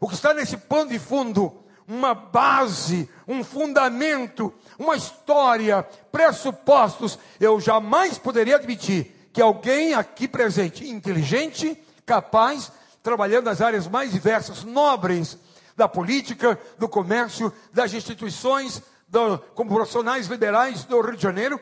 [0.00, 1.54] O que está nesse pano de fundo,
[1.86, 7.18] uma base, um fundamento, uma história, pressupostos.
[7.38, 14.64] Eu jamais poderia admitir que alguém aqui presente, inteligente, capaz, trabalhando nas áreas mais diversas,
[14.64, 15.36] nobres,
[15.76, 21.60] da política, do comércio, das instituições, do, como profissionais liberais do Rio de Janeiro,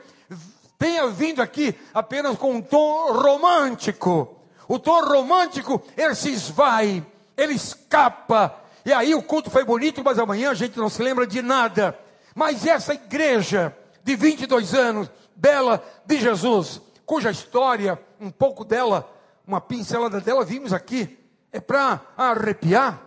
[0.83, 4.37] tenha vindo aqui apenas com um tom romântico.
[4.67, 8.53] O tom romântico, ele se esvai, ele escapa.
[8.85, 11.97] E aí o culto foi bonito, mas amanhã a gente não se lembra de nada.
[12.35, 19.09] Mas essa igreja de 22 anos, bela de Jesus, cuja história, um pouco dela,
[19.47, 21.17] uma pincelada dela, vimos aqui,
[21.53, 23.01] é para arrepiar.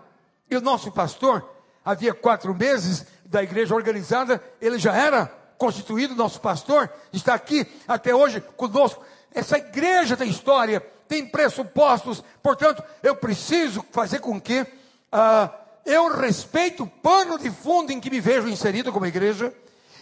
[0.49, 1.43] E o nosso pastor,
[1.83, 8.13] havia quatro meses da igreja organizada, ele já era constituído, nosso pastor, está aqui até
[8.13, 9.03] hoje conosco.
[9.33, 15.49] Essa igreja tem história, tem pressupostos, portanto, eu preciso fazer com que uh,
[15.85, 19.53] eu respeite o pano de fundo em que me vejo inserido como igreja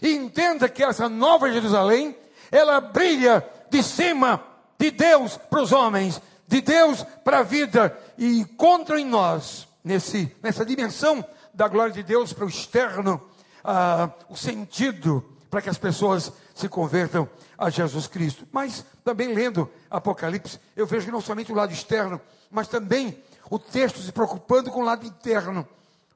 [0.01, 2.15] e entenda que essa nova Jerusalém,
[2.51, 4.43] ela brilha de cima
[4.77, 10.35] de Deus para os homens, de Deus para a vida e encontra em nós, nesse,
[10.41, 13.21] nessa dimensão da glória de Deus para o externo,
[13.63, 18.47] uh, o sentido para que as pessoas se convertam a Jesus Cristo.
[18.51, 23.99] Mas também lendo Apocalipse, eu vejo não somente o lado externo, mas também o texto
[24.01, 25.67] se preocupando com o lado interno.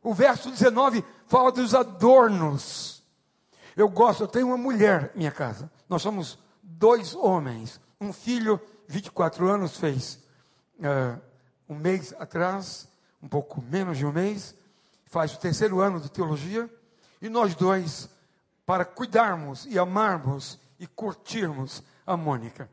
[0.02, 3.04] O verso 19 fala dos adornos.
[3.76, 5.72] Eu gosto, eu tenho uma mulher em minha casa.
[5.88, 7.80] Nós somos dois homens.
[8.02, 10.18] Um filho, 24 anos, fez
[10.80, 11.22] uh,
[11.70, 12.88] um mês atrás,
[13.22, 14.56] um pouco menos de um mês,
[15.06, 16.68] faz o terceiro ano de teologia.
[17.22, 18.10] E nós dois
[18.68, 22.70] para cuidarmos e amarmos e curtirmos a Mônica.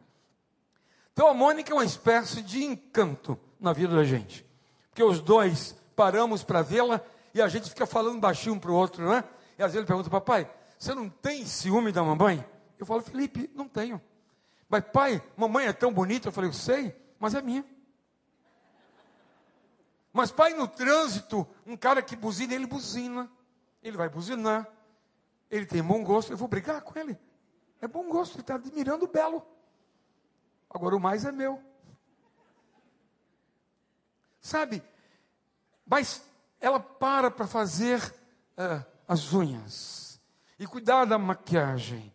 [1.13, 4.45] Então a Mônica é uma espécie de encanto na vida da gente.
[4.91, 7.01] Porque os dois paramos para vê-la
[7.33, 9.23] e a gente fica falando baixinho um para o outro, né?
[9.57, 12.45] E às vezes ele pergunta, papai, você não tem ciúme da mamãe?
[12.77, 14.03] Eu falo, Felipe, não tenho.
[14.69, 16.27] Mas pai, mamãe é tão bonita.
[16.27, 17.65] Eu falei, eu sei, mas é minha.
[20.13, 23.31] Mas pai, no trânsito, um cara que buzina, ele buzina.
[23.81, 24.74] Ele vai buzinar.
[25.51, 27.19] Ele tem bom gosto, eu vou brigar com ele.
[27.81, 29.47] É bom gosto, ele está admirando o belo.
[30.71, 31.63] Agora o mais é meu.
[34.41, 34.83] Sabe?
[35.87, 36.23] Mas
[36.61, 38.01] ela para para fazer
[38.59, 40.21] uh, as unhas
[40.59, 42.13] e cuidar da maquiagem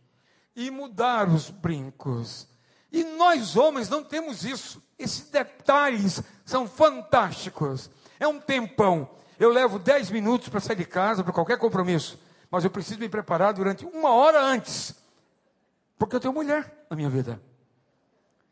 [0.56, 2.48] e mudar os brincos.
[2.92, 4.82] E nós homens não temos isso.
[4.98, 7.89] Esses detalhes são fantásticos.
[8.20, 9.10] É um tempão.
[9.39, 12.20] Eu levo 10 minutos para sair de casa, para qualquer compromisso.
[12.50, 14.96] Mas eu preciso me preparar durante uma hora antes.
[15.98, 17.40] Porque eu tenho mulher na minha vida.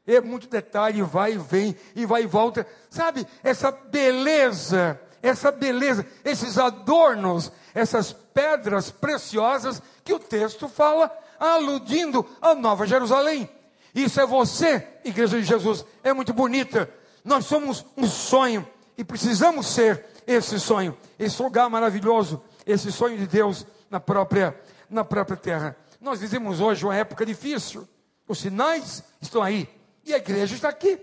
[0.06, 2.66] É muito detalhe, vai e vem, e vai e volta.
[2.90, 12.26] Sabe, essa beleza, essa beleza, esses adornos, essas pedras preciosas que o texto fala, aludindo
[12.42, 13.50] a Nova Jerusalém.
[13.94, 15.84] Isso é você, Igreja de Jesus.
[16.04, 16.90] É muito bonita.
[17.24, 18.66] Nós somos um sonho
[18.98, 25.04] e precisamos ser esse sonho, esse lugar maravilhoso, esse sonho de Deus na própria, na
[25.04, 25.78] própria terra.
[26.00, 27.88] Nós vivemos hoje uma época difícil.
[28.28, 29.70] Os sinais estão aí.
[30.06, 31.00] E a igreja está aqui,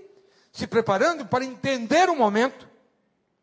[0.53, 2.67] se preparando para entender o momento,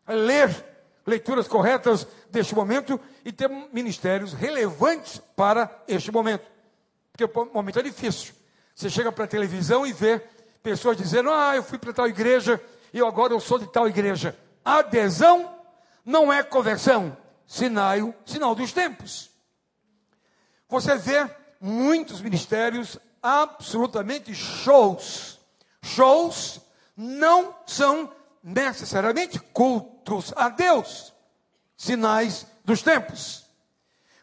[0.07, 0.65] ler
[1.05, 6.45] leituras corretas deste momento e ter ministérios relevantes para este momento.
[7.11, 8.33] Porque o momento é difícil.
[8.73, 10.19] Você chega para a televisão e vê
[10.63, 12.61] pessoas dizendo: Ah, eu fui para tal igreja
[12.93, 14.37] e agora eu sou de tal igreja.
[14.63, 15.55] Adesão
[16.05, 19.30] não é conversão, sinal, sinal dos tempos.
[20.71, 21.29] Você vê
[21.59, 25.37] muitos ministérios absolutamente shows.
[25.83, 26.61] Shows
[26.95, 28.09] não são
[28.41, 31.13] necessariamente cultos a Deus,
[31.75, 33.45] sinais dos tempos.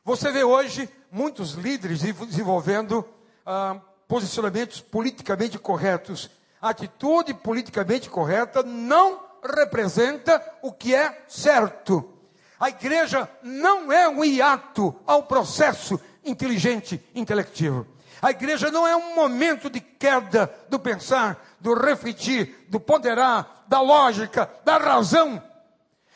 [0.02, 3.06] Você vê hoje muitos líderes desenvolvendo
[3.44, 6.30] ah, posicionamentos politicamente corretos.
[6.62, 12.14] Atitude politicamente correta não representa o que é certo.
[12.58, 17.86] A igreja não é um hiato ao processo inteligente intelectivo.
[18.20, 23.80] A igreja não é um momento de queda do pensar, do refletir, do ponderar, da
[23.80, 25.42] lógica, da razão.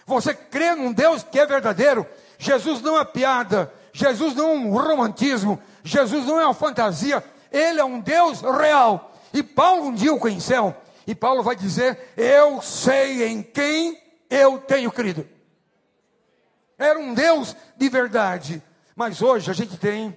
[0.07, 2.07] Você crê num Deus que é verdadeiro.
[2.39, 7.79] Jesus não é piada, Jesus não é um romantismo, Jesus não é uma fantasia, ele
[7.79, 9.13] é um Deus real.
[9.33, 10.75] E Paulo um dia o conheceu.
[11.07, 15.27] E Paulo vai dizer: Eu sei em quem eu tenho crido.
[16.79, 18.63] Era um Deus de verdade.
[18.95, 20.17] Mas hoje a gente tem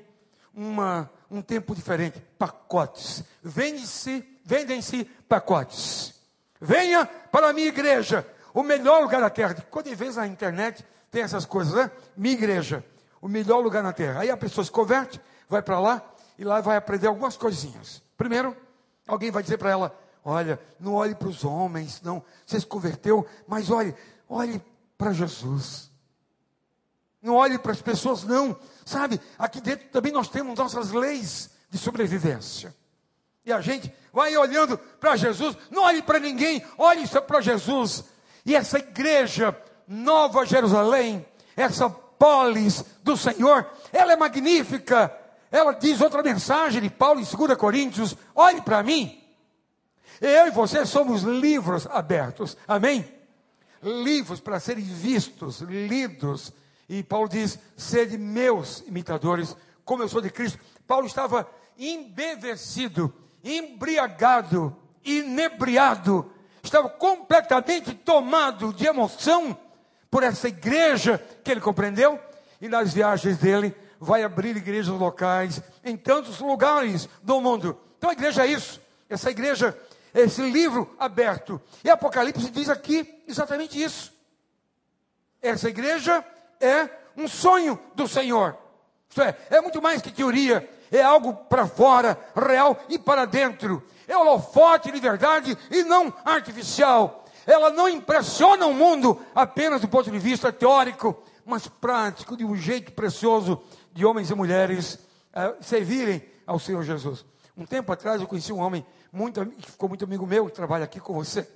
[0.53, 3.23] uma, um tempo diferente pacotes.
[3.43, 6.13] Vende-se, vendem-se pacotes.
[6.59, 9.55] Venha para a minha igreja, o melhor lugar da terra.
[9.69, 11.91] Quando vez na internet tem essas coisas, né?
[12.15, 12.83] Minha igreja,
[13.21, 14.21] o melhor lugar na terra.
[14.21, 16.01] Aí a pessoa se converte, vai para lá
[16.37, 18.01] e lá vai aprender algumas coisinhas.
[18.17, 18.55] Primeiro,
[19.07, 22.23] alguém vai dizer para ela: Olha, não olhe para os homens, não.
[22.45, 23.95] Você se converteu, mas olhe,
[24.27, 24.61] olhe
[24.97, 25.91] para Jesus.
[27.25, 28.55] Não olhe para as pessoas, não.
[28.85, 32.71] Sabe, aqui dentro também nós temos nossas leis de sobrevivência.
[33.43, 38.03] E a gente vai olhando para Jesus, não olhe para ninguém, olhe só para Jesus.
[38.45, 41.25] E essa igreja, Nova Jerusalém,
[41.57, 45.11] essa polis do Senhor, ela é magnífica.
[45.51, 49.19] Ela diz outra mensagem de Paulo em 2 Coríntios: olhe para mim.
[50.21, 52.55] Eu e você somos livros abertos.
[52.67, 53.03] Amém?
[53.81, 56.53] Livros para serem vistos, lidos.
[56.87, 60.59] E Paulo diz: sede meus imitadores, como eu sou de Cristo.
[60.87, 66.31] Paulo estava embevecido, embriagado, inebriado,
[66.63, 69.57] estava completamente tomado de emoção
[70.09, 72.19] por essa igreja que ele compreendeu.
[72.61, 77.77] E nas viagens dele, vai abrir igrejas locais em tantos lugares do mundo.
[77.97, 78.79] Então a igreja é isso.
[79.09, 79.77] Essa igreja
[80.15, 81.61] esse livro aberto.
[81.83, 84.13] E Apocalipse diz aqui exatamente isso.
[85.41, 86.23] Essa igreja
[86.59, 88.57] é um sonho do Senhor.
[89.09, 93.83] Isto é, é muito mais que teoria, é algo para fora, real e para dentro.
[94.07, 97.25] É holofote de verdade e não artificial.
[97.45, 102.55] Ela não impressiona o mundo apenas do ponto de vista teórico, mas prático, de um
[102.55, 103.61] jeito precioso
[103.93, 107.25] de homens e mulheres uh, servirem ao Senhor Jesus.
[107.55, 110.83] Um tempo atrás eu conheci um homem muito, que ficou muito amigo meu, que trabalha
[110.83, 111.47] aqui com você,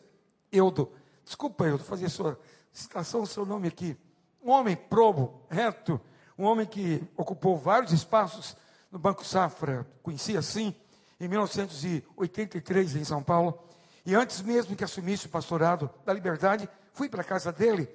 [0.52, 0.91] Eudo.
[1.26, 2.39] Desculpa, Eudo, fazer sua
[2.72, 3.97] citação seu nome aqui.
[4.41, 5.99] Um homem probo, reto,
[6.37, 8.55] um homem que ocupou vários espaços
[8.91, 10.73] no Banco Safra, conheci assim,
[11.19, 13.61] em 1983, em São Paulo.
[14.05, 17.89] E antes mesmo que assumisse o pastorado da Liberdade, fui para a casa dele,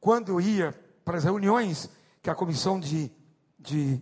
[0.00, 0.72] quando eu ia
[1.04, 1.88] para as reuniões
[2.22, 3.10] que a comissão de,
[3.58, 4.00] de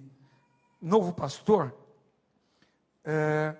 [0.80, 1.74] novo pastor
[3.04, 3.54] é,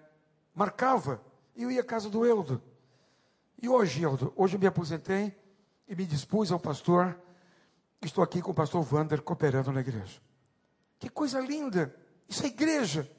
[0.54, 1.20] marcava
[1.56, 2.62] eu ia à casa do Eudo.
[3.60, 5.36] E hoje, Eudo, hoje eu me aposentei
[5.86, 7.16] e me dispus ao pastor.
[8.02, 10.20] Estou aqui com o pastor Wander cooperando na igreja.
[10.98, 11.94] Que coisa linda!
[12.28, 13.10] Isso é igreja.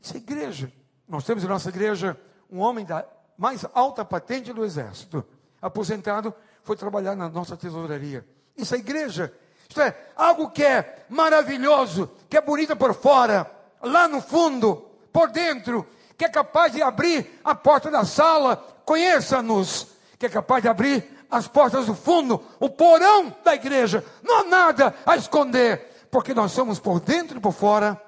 [0.00, 0.72] Isso é igreja.
[1.06, 2.18] Nós temos em nossa igreja
[2.50, 3.06] um homem da
[3.36, 5.24] mais alta patente do exército.
[5.60, 8.26] Aposentado, foi trabalhar na nossa tesouraria.
[8.56, 9.32] Isso é igreja.
[9.68, 13.50] Isto é algo que é maravilhoso, que é bonita por fora,
[13.82, 14.76] lá no fundo,
[15.12, 19.88] por dentro, que é capaz de abrir a porta da sala, conheça-nos,
[20.18, 24.04] que é capaz de abrir as portas do fundo, o porão da igreja.
[24.22, 28.00] Não há nada a esconder, porque nós somos por dentro e por fora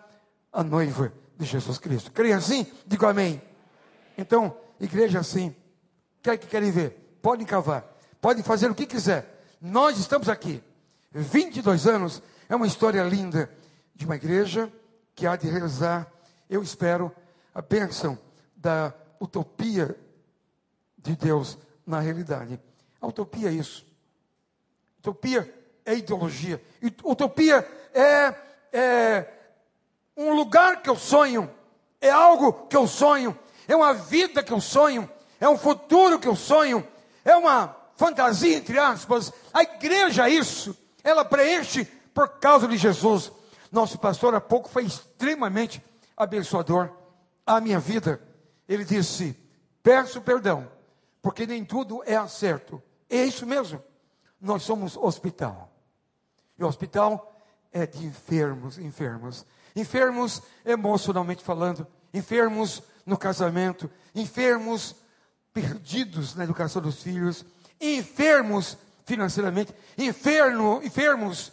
[0.52, 2.10] a noiva de Jesus Cristo.
[2.12, 2.66] Creia assim?
[2.86, 3.40] Digo amém.
[4.16, 5.54] Então, igreja assim,
[6.22, 7.18] quer que querem ver?
[7.22, 7.84] Podem cavar,
[8.20, 9.44] podem fazer o que quiser.
[9.60, 10.62] Nós estamos aqui.
[11.12, 13.50] 22 anos é uma história linda
[13.94, 14.72] de uma igreja
[15.14, 16.10] que há de realizar,
[16.48, 17.12] eu espero,
[17.54, 18.18] a bênção
[18.56, 19.96] da utopia
[20.96, 22.60] de Deus na realidade.
[23.00, 23.86] A utopia é isso.
[24.98, 25.52] Utopia
[25.84, 26.62] é ideologia.
[27.04, 28.34] Utopia é,
[28.72, 29.26] é
[30.16, 31.50] um lugar que eu sonho,
[32.00, 33.36] é algo que eu sonho,
[33.66, 36.86] é uma vida que eu sonho, é um futuro que eu sonho,
[37.24, 39.32] é uma fantasia, entre aspas.
[39.52, 41.84] A igreja é isso, ela preenche
[42.14, 43.32] por causa de Jesus.
[43.72, 45.82] Nosso pastor há pouco foi extremamente
[46.16, 46.90] abençoador
[47.46, 48.20] à minha vida.
[48.68, 49.36] Ele disse:
[49.82, 50.70] Peço perdão,
[51.22, 52.82] porque nem tudo é acerto.
[53.10, 53.82] É isso mesmo.
[54.40, 55.70] Nós somos hospital.
[56.56, 57.34] E o hospital
[57.72, 59.44] é de enfermos, enfermos.
[59.74, 64.94] Enfermos emocionalmente falando, enfermos no casamento, enfermos
[65.52, 67.44] perdidos na educação dos filhos,
[67.80, 71.52] enfermos financeiramente, enfermo, enfermos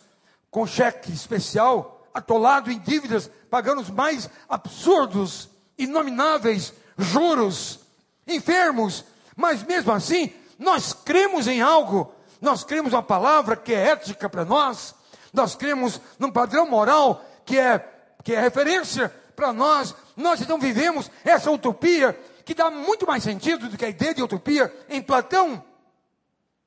[0.51, 7.79] com cheque especial, atolado em dívidas, pagando os mais absurdos, inomináveis juros,
[8.27, 9.05] enfermos,
[9.35, 14.45] mas mesmo assim, nós cremos em algo, nós cremos uma palavra que é ética para
[14.45, 14.95] nós,
[15.33, 17.87] nós cremos num padrão moral que é,
[18.23, 23.69] que é referência para nós, nós então vivemos essa utopia que dá muito mais sentido
[23.69, 25.63] do que a ideia de utopia em Platão,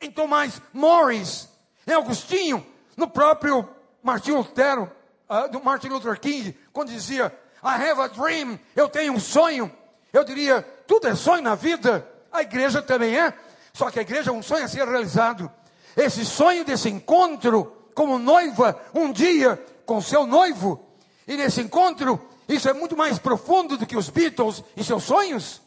[0.00, 1.48] em Tomás Morris,
[1.86, 2.64] em Agostinho,
[2.96, 3.68] no próprio
[4.02, 4.90] Martin Lutero,
[5.28, 9.70] uh, do Martin Luther King, quando dizia I have a dream, eu tenho um sonho,
[10.12, 13.34] eu diria, tudo é sonho na vida, a igreja também é,
[13.80, 15.50] só que a igreja é um sonho a ser realizado.
[15.96, 20.84] Esse sonho desse encontro como noiva um dia com seu noivo,
[21.26, 25.62] e nesse encontro, isso é muito mais profundo do que os Beatles e seus sonhos,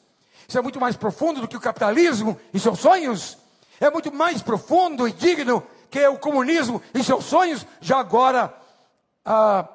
[0.48, 3.36] isso é muito mais profundo do que o capitalismo e seus sonhos,
[3.82, 8.56] é muito mais profundo e digno que o comunismo e seus sonhos, já agora
[9.26, 9.68] ah,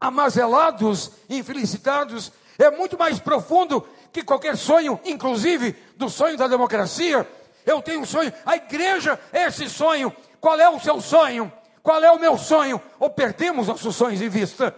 [0.00, 2.30] amazelados, infelicitados,
[2.60, 7.26] é muito mais profundo que qualquer sonho, inclusive do sonho da democracia.
[7.64, 10.14] Eu tenho um sonho, a igreja é esse sonho.
[10.40, 11.52] Qual é o seu sonho?
[11.82, 12.80] Qual é o meu sonho?
[12.98, 14.74] Ou perdemos nossos sonhos em vista?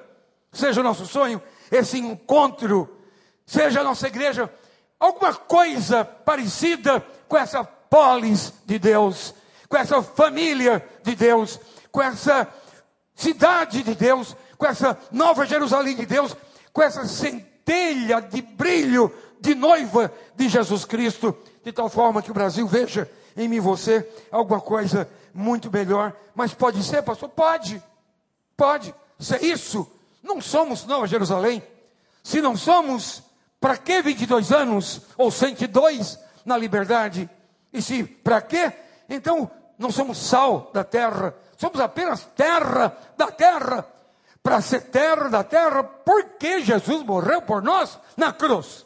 [0.52, 2.98] Seja o nosso sonho esse encontro,
[3.44, 4.50] seja a nossa igreja
[4.98, 9.34] alguma coisa parecida com essa polis de Deus,
[9.68, 11.60] com essa família de Deus,
[11.90, 12.48] com essa
[13.14, 16.36] cidade de Deus, com essa nova Jerusalém de Deus,
[16.72, 22.34] com essa centelha de brilho de noiva de Jesus Cristo, de tal forma que o
[22.34, 26.12] Brasil veja em mim você alguma coisa muito melhor.
[26.34, 27.28] Mas pode ser, pastor?
[27.30, 27.82] Pode.
[28.56, 29.90] Pode ser isso.
[30.22, 31.62] Não somos Nova Jerusalém.
[32.22, 33.22] Se não somos,
[33.60, 37.28] para que 22 anos ou 102 na liberdade?
[37.72, 38.72] E se para quê?
[39.08, 43.86] Então não somos sal da terra, somos apenas terra da terra.
[44.42, 48.84] Para ser terra da terra, por que Jesus morreu por nós na cruz?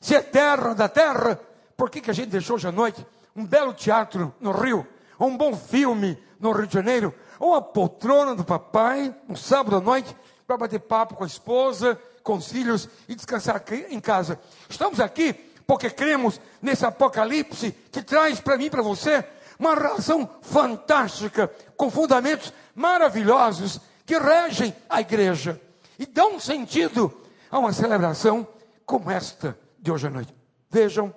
[0.00, 1.38] Se é terra da terra,
[1.76, 3.04] por que, que a gente deixou hoje à noite
[3.34, 4.86] um belo teatro no Rio,
[5.18, 9.80] um bom filme no Rio de Janeiro, ou uma poltrona do papai, um sábado à
[9.80, 10.14] noite,
[10.46, 14.38] para bater papo com a esposa, com os filhos e descansar em casa.
[14.68, 15.32] Estamos aqui
[15.66, 19.24] porque cremos nesse apocalipse que traz para mim e para você
[19.58, 25.60] uma relação fantástica, com fundamentos maravilhosos que regem a igreja
[25.98, 27.12] e dão sentido
[27.50, 28.46] a uma celebração
[28.84, 30.34] como esta de hoje à noite.
[30.70, 31.14] Vejam,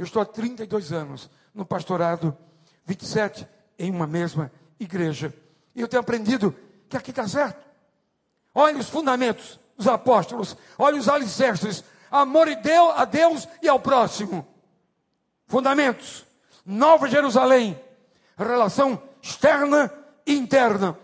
[0.00, 2.34] eu estou há 32 anos no pastorado,
[2.86, 3.46] 27
[3.78, 5.30] em uma mesma igreja.
[5.74, 6.56] E eu tenho aprendido
[6.88, 7.62] que aqui está certo.
[8.54, 12.48] Olha os fundamentos dos apóstolos, olha os alicerces, amor
[12.96, 14.46] a Deus e ao próximo.
[15.46, 16.24] Fundamentos,
[16.64, 17.78] Nova Jerusalém,
[18.38, 19.92] relação externa
[20.24, 20.98] e interna.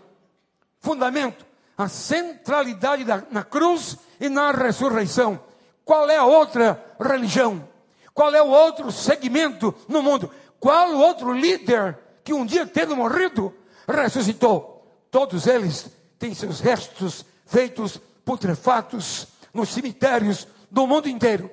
[0.79, 1.45] Fundamento,
[1.77, 5.39] a centralidade da, na cruz e na ressurreição.
[5.85, 7.76] Qual é a outra religião?
[8.17, 10.31] Qual é o outro segmento no mundo?
[10.59, 13.53] Qual o outro líder que um dia tendo morrido
[13.87, 14.91] ressuscitou?
[15.11, 15.87] Todos eles
[16.17, 21.51] têm seus restos feitos putrefatos nos cemitérios do mundo inteiro.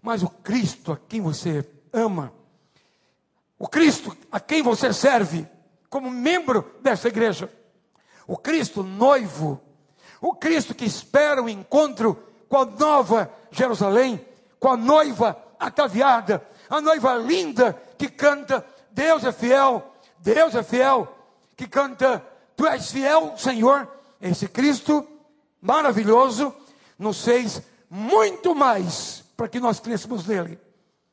[0.00, 2.32] mas o Cristo a quem você ama,
[3.58, 5.46] o Cristo a quem você serve,
[5.90, 7.52] como membro dessa igreja,
[8.26, 9.60] o Cristo noivo,
[10.18, 14.24] o Cristo que espera o encontro com a nova Jerusalém,
[14.58, 21.14] com a noiva ataviada, a noiva linda que canta: Deus é fiel, Deus é fiel,
[21.56, 22.24] que canta:
[22.56, 23.88] Tu és fiel, Senhor.
[24.20, 25.06] Esse Cristo
[25.60, 26.54] maravilhoso
[26.98, 30.58] nos fez muito mais para que nós crescemos nele.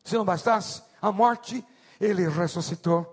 [0.04, 1.64] Se não bastasse a morte,
[2.00, 3.10] ele ressuscitou.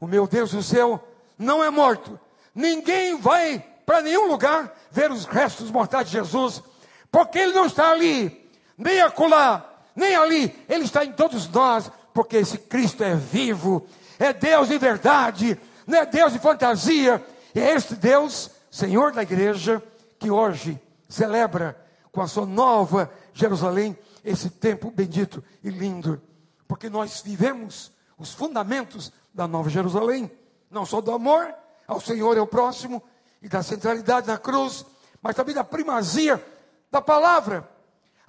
[0.00, 1.02] O meu Deus do céu
[1.38, 2.18] não é morto.
[2.54, 6.62] Ninguém vai para nenhum lugar ver os restos mortais de Jesus,
[7.10, 9.69] porque ele não está ali, nem acolá,
[10.00, 13.86] nem ali, ele está em todos nós, porque esse Cristo é vivo,
[14.18, 17.24] é Deus de verdade, não é Deus de fantasia,
[17.54, 19.82] é este Deus, Senhor da igreja,
[20.18, 21.78] que hoje celebra
[22.10, 26.20] com a sua nova Jerusalém esse tempo bendito e lindo,
[26.66, 30.30] porque nós vivemos os fundamentos da nova Jerusalém,
[30.70, 31.54] não só do amor
[31.86, 33.02] ao Senhor e ao próximo,
[33.42, 34.84] e da centralidade na cruz,
[35.20, 36.42] mas também da primazia
[36.90, 37.68] da palavra.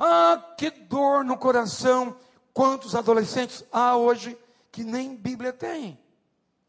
[0.03, 2.17] Ah, que dor no coração!
[2.51, 4.35] Quantos adolescentes há hoje
[4.71, 5.99] que nem Bíblia têm?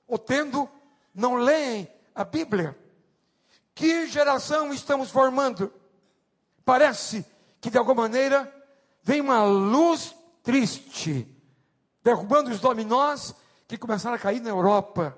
[0.07, 0.69] Ou tendo,
[1.15, 2.79] não leem a Bíblia.
[3.75, 5.73] Que geração estamos formando?
[6.63, 7.25] Parece
[7.59, 8.55] que de alguma maneira
[9.03, 11.27] vem uma luz triste,
[12.05, 13.35] derrubando os dominós
[13.67, 15.17] que começaram a cair na Europa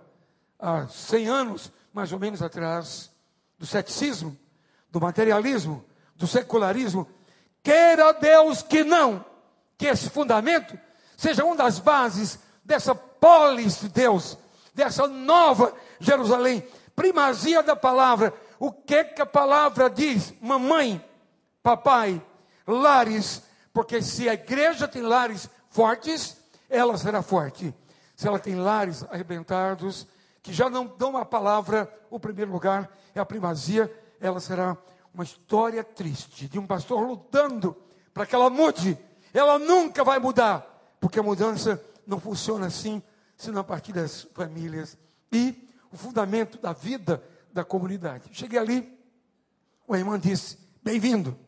[0.57, 3.11] há 100 anos, mais ou menos atrás,
[3.59, 4.39] do ceticismo,
[4.89, 5.85] do materialismo,
[6.15, 7.09] do secularismo.
[7.65, 9.25] Queira Deus que não,
[9.79, 10.79] que esse fundamento
[11.17, 14.37] seja uma das bases dessa polis de Deus,
[14.75, 16.63] dessa nova Jerusalém,
[16.95, 18.35] primazia da palavra.
[18.59, 20.35] O que que a palavra diz?
[20.43, 21.03] Mamãe,
[21.63, 22.23] papai,
[22.67, 23.43] lares,
[23.73, 26.37] porque se a igreja tem lares fortes,
[26.69, 27.75] ela será forte.
[28.15, 30.07] Se ela tem lares arrebentados,
[30.43, 33.91] que já não dão a palavra o primeiro lugar, é a primazia,
[34.21, 34.77] ela será
[35.15, 37.77] uma história triste de um pastor lutando
[38.13, 38.99] para que ela mude.
[39.33, 43.01] Ela nunca vai mudar, porque a mudança não funciona assim,
[43.37, 44.99] senão a partir das famílias
[45.33, 48.29] e o fundamento da vida da comunidade.
[48.33, 48.99] Cheguei ali,
[49.87, 51.39] uma irmã disse: Bem-vindo.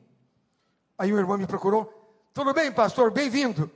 [0.97, 1.93] Aí o irmão me procurou:
[2.33, 3.11] Tudo bem, pastor?
[3.11, 3.71] Bem-vindo.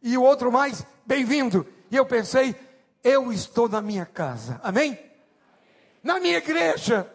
[0.00, 1.66] E o outro mais: Bem-vindo.
[1.90, 2.54] E eu pensei:
[3.02, 4.60] Eu estou na minha casa.
[4.62, 4.98] Amém?
[6.02, 7.10] Na minha igreja.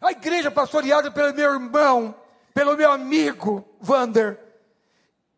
[0.00, 2.14] A igreja pastoreada pelo meu irmão,
[2.54, 4.38] pelo meu amigo Vander,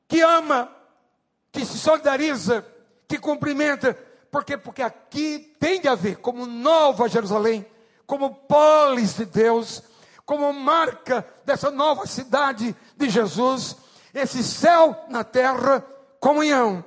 [0.07, 0.71] que ama,
[1.51, 2.65] que se solidariza,
[3.09, 3.95] que cumprimenta,
[4.31, 4.57] por quê?
[4.57, 7.67] Porque aqui tem de haver, como nova Jerusalém,
[8.07, 9.83] como polis de Deus,
[10.25, 13.77] como marca dessa nova cidade de Jesus,
[14.15, 15.85] esse céu na terra,
[16.21, 16.85] comunhão,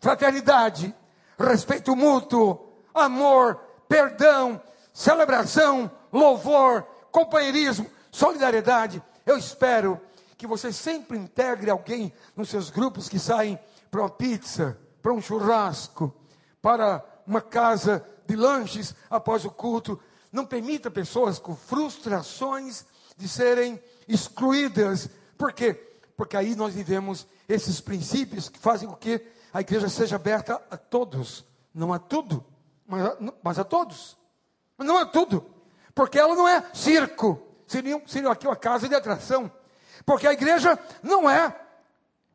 [0.00, 0.94] fraternidade,
[1.38, 4.60] respeito mútuo, amor, perdão,
[4.92, 9.00] celebração, louvor, companheirismo, solidariedade.
[9.24, 10.00] Eu espero
[10.36, 13.56] que você sempre integre alguém nos seus grupos que saem
[13.90, 16.12] para uma pizza, para um churrasco,
[16.60, 20.00] para uma casa de lanches após o culto.
[20.32, 22.84] Não permita pessoas com frustrações
[23.16, 25.08] de serem excluídas.
[25.36, 25.74] Por quê?
[26.16, 30.76] Porque aí nós vivemos esses princípios que fazem com que a igreja seja aberta a
[30.76, 31.44] todos,
[31.74, 32.44] não a tudo,
[32.86, 34.16] mas a, mas a todos.
[34.78, 35.44] Não a tudo,
[35.94, 39.50] porque ela não é circo, seria, seria aqui uma casa de atração.
[40.04, 41.54] Porque a igreja não é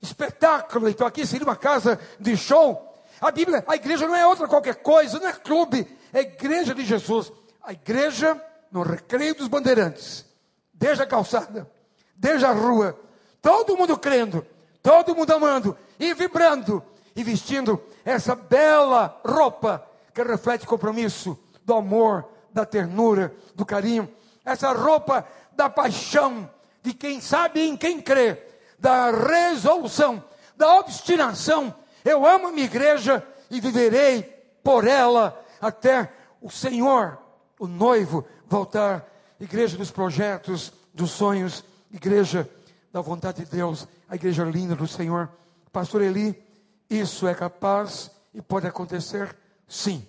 [0.01, 2.83] espetáculo, então aqui seria uma casa de show.
[3.19, 6.73] A Bíblia, a igreja não é outra qualquer coisa, não é clube, é a igreja
[6.73, 7.31] de Jesus.
[7.63, 8.41] A igreja
[8.71, 10.25] no recreio dos bandeirantes,
[10.73, 11.69] desde a calçada,
[12.15, 12.97] desde a rua,
[13.41, 14.45] todo mundo crendo,
[14.81, 16.83] todo mundo amando e vibrando
[17.15, 19.83] e vestindo essa bela roupa
[20.13, 24.11] que reflete compromisso do amor, da ternura, do carinho,
[24.43, 26.49] essa roupa da paixão
[26.83, 28.41] de quem sabe em quem crê,
[28.79, 30.23] da resolução,
[30.55, 31.73] da obstinação
[32.07, 34.23] eu amo a minha igreja e viverei
[34.63, 36.09] por ela até
[36.41, 37.17] o Senhor,
[37.59, 39.05] o noivo, voltar.
[39.39, 42.49] Igreja dos projetos, dos sonhos, igreja
[42.93, 45.29] da vontade de Deus, a igreja linda do Senhor.
[45.69, 46.41] Pastor Eli,
[46.89, 49.35] isso é capaz e pode acontecer?
[49.67, 50.07] Sim.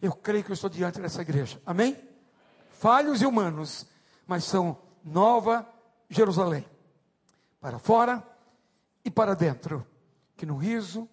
[0.00, 1.60] Eu creio que eu estou diante dessa igreja.
[1.64, 1.96] Amém?
[2.70, 3.86] Falhos e humanos,
[4.26, 5.68] mas são nova
[6.08, 6.66] Jerusalém.
[7.60, 8.22] Para fora
[9.04, 9.86] e para dentro
[10.36, 11.08] que no riso,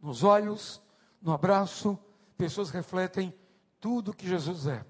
[0.00, 0.80] nos olhos,
[1.20, 1.98] no abraço,
[2.36, 3.34] pessoas refletem
[3.80, 4.84] tudo que Jesus é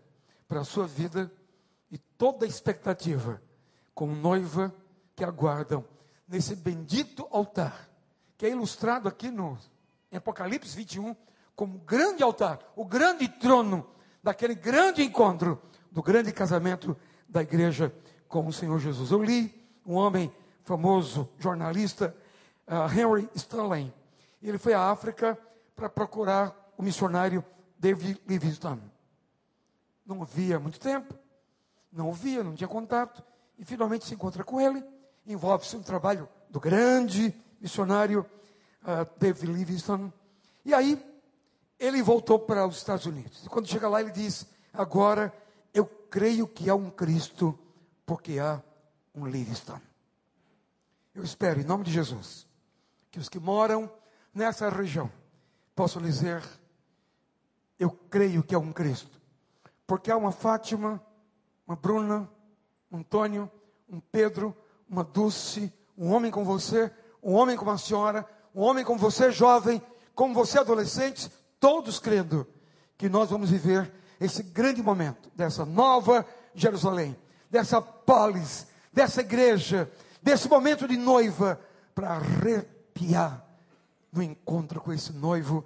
[0.47, 1.31] para a sua vida
[1.91, 3.43] e toda a expectativa
[3.95, 4.75] como noiva
[5.15, 5.85] que aguardam
[6.27, 7.91] nesse bendito altar
[8.37, 9.59] que é ilustrado aqui no
[10.13, 11.15] Apocalipse 21
[11.55, 13.87] como grande altar, o grande trono
[14.23, 16.97] daquele grande encontro, do grande casamento
[17.29, 17.95] da igreja
[18.27, 19.11] com o Senhor Jesus.
[19.11, 19.55] Eu li
[19.87, 20.33] um homem
[20.65, 22.17] famoso, jornalista,
[22.67, 23.93] uh, Henry Stanley.
[24.43, 25.39] Ele foi à África
[25.77, 27.45] para procurar o missionário
[27.79, 28.83] David Livingstone.
[30.05, 31.15] Não o via há muito tempo,
[31.93, 33.23] não o via, não tinha contato,
[33.59, 34.83] e finalmente se encontra com ele.
[35.27, 38.27] Envolve-se no trabalho do grande missionário
[38.83, 40.13] uh, David Livingstone.
[40.65, 41.01] E aí,
[41.79, 43.47] ele voltou para os Estados Unidos.
[43.49, 45.33] Quando chega lá, ele diz: Agora
[45.73, 47.59] eu creio que há um Cristo,
[48.07, 48.63] porque há
[49.15, 49.83] um Livingstone.
[51.15, 52.47] Eu espero, em nome de Jesus,
[53.11, 53.91] que os que moram
[54.33, 55.11] nessa região
[55.75, 56.43] possam dizer:
[57.79, 59.21] Eu creio que há um Cristo,
[59.87, 61.03] porque há uma Fátima,
[61.67, 62.29] uma Bruna,
[62.91, 63.51] um Antônio,
[63.89, 64.57] um Pedro,
[64.89, 69.31] uma Dulce, um homem como você, um homem como a senhora, um homem como você,
[69.31, 69.83] jovem,
[70.15, 71.31] como você, adolescente,
[71.65, 72.47] todos crendo
[72.99, 73.91] que nós vamos viver
[74.21, 77.17] esse grande momento dessa nova Jerusalém,
[77.51, 79.91] dessa polis, dessa igreja,
[80.23, 81.59] desse momento de noiva,
[81.95, 83.43] para arrepiar
[84.13, 85.65] no encontro com esse noivo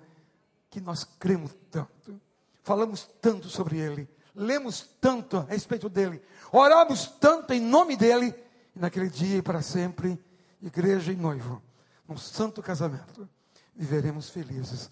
[0.71, 2.21] que nós cremos tanto,
[2.63, 6.23] falamos tanto sobre ele, lemos tanto a respeito dele,
[6.53, 8.33] oramos tanto em nome dele,
[8.77, 10.17] e naquele dia e para sempre,
[10.63, 11.61] igreja e noivo,
[12.07, 13.29] num santo casamento,
[13.75, 14.89] viveremos felizes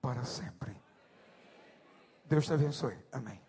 [0.00, 0.76] para sempre.
[2.24, 2.98] Deus te abençoe.
[3.12, 3.47] Amém.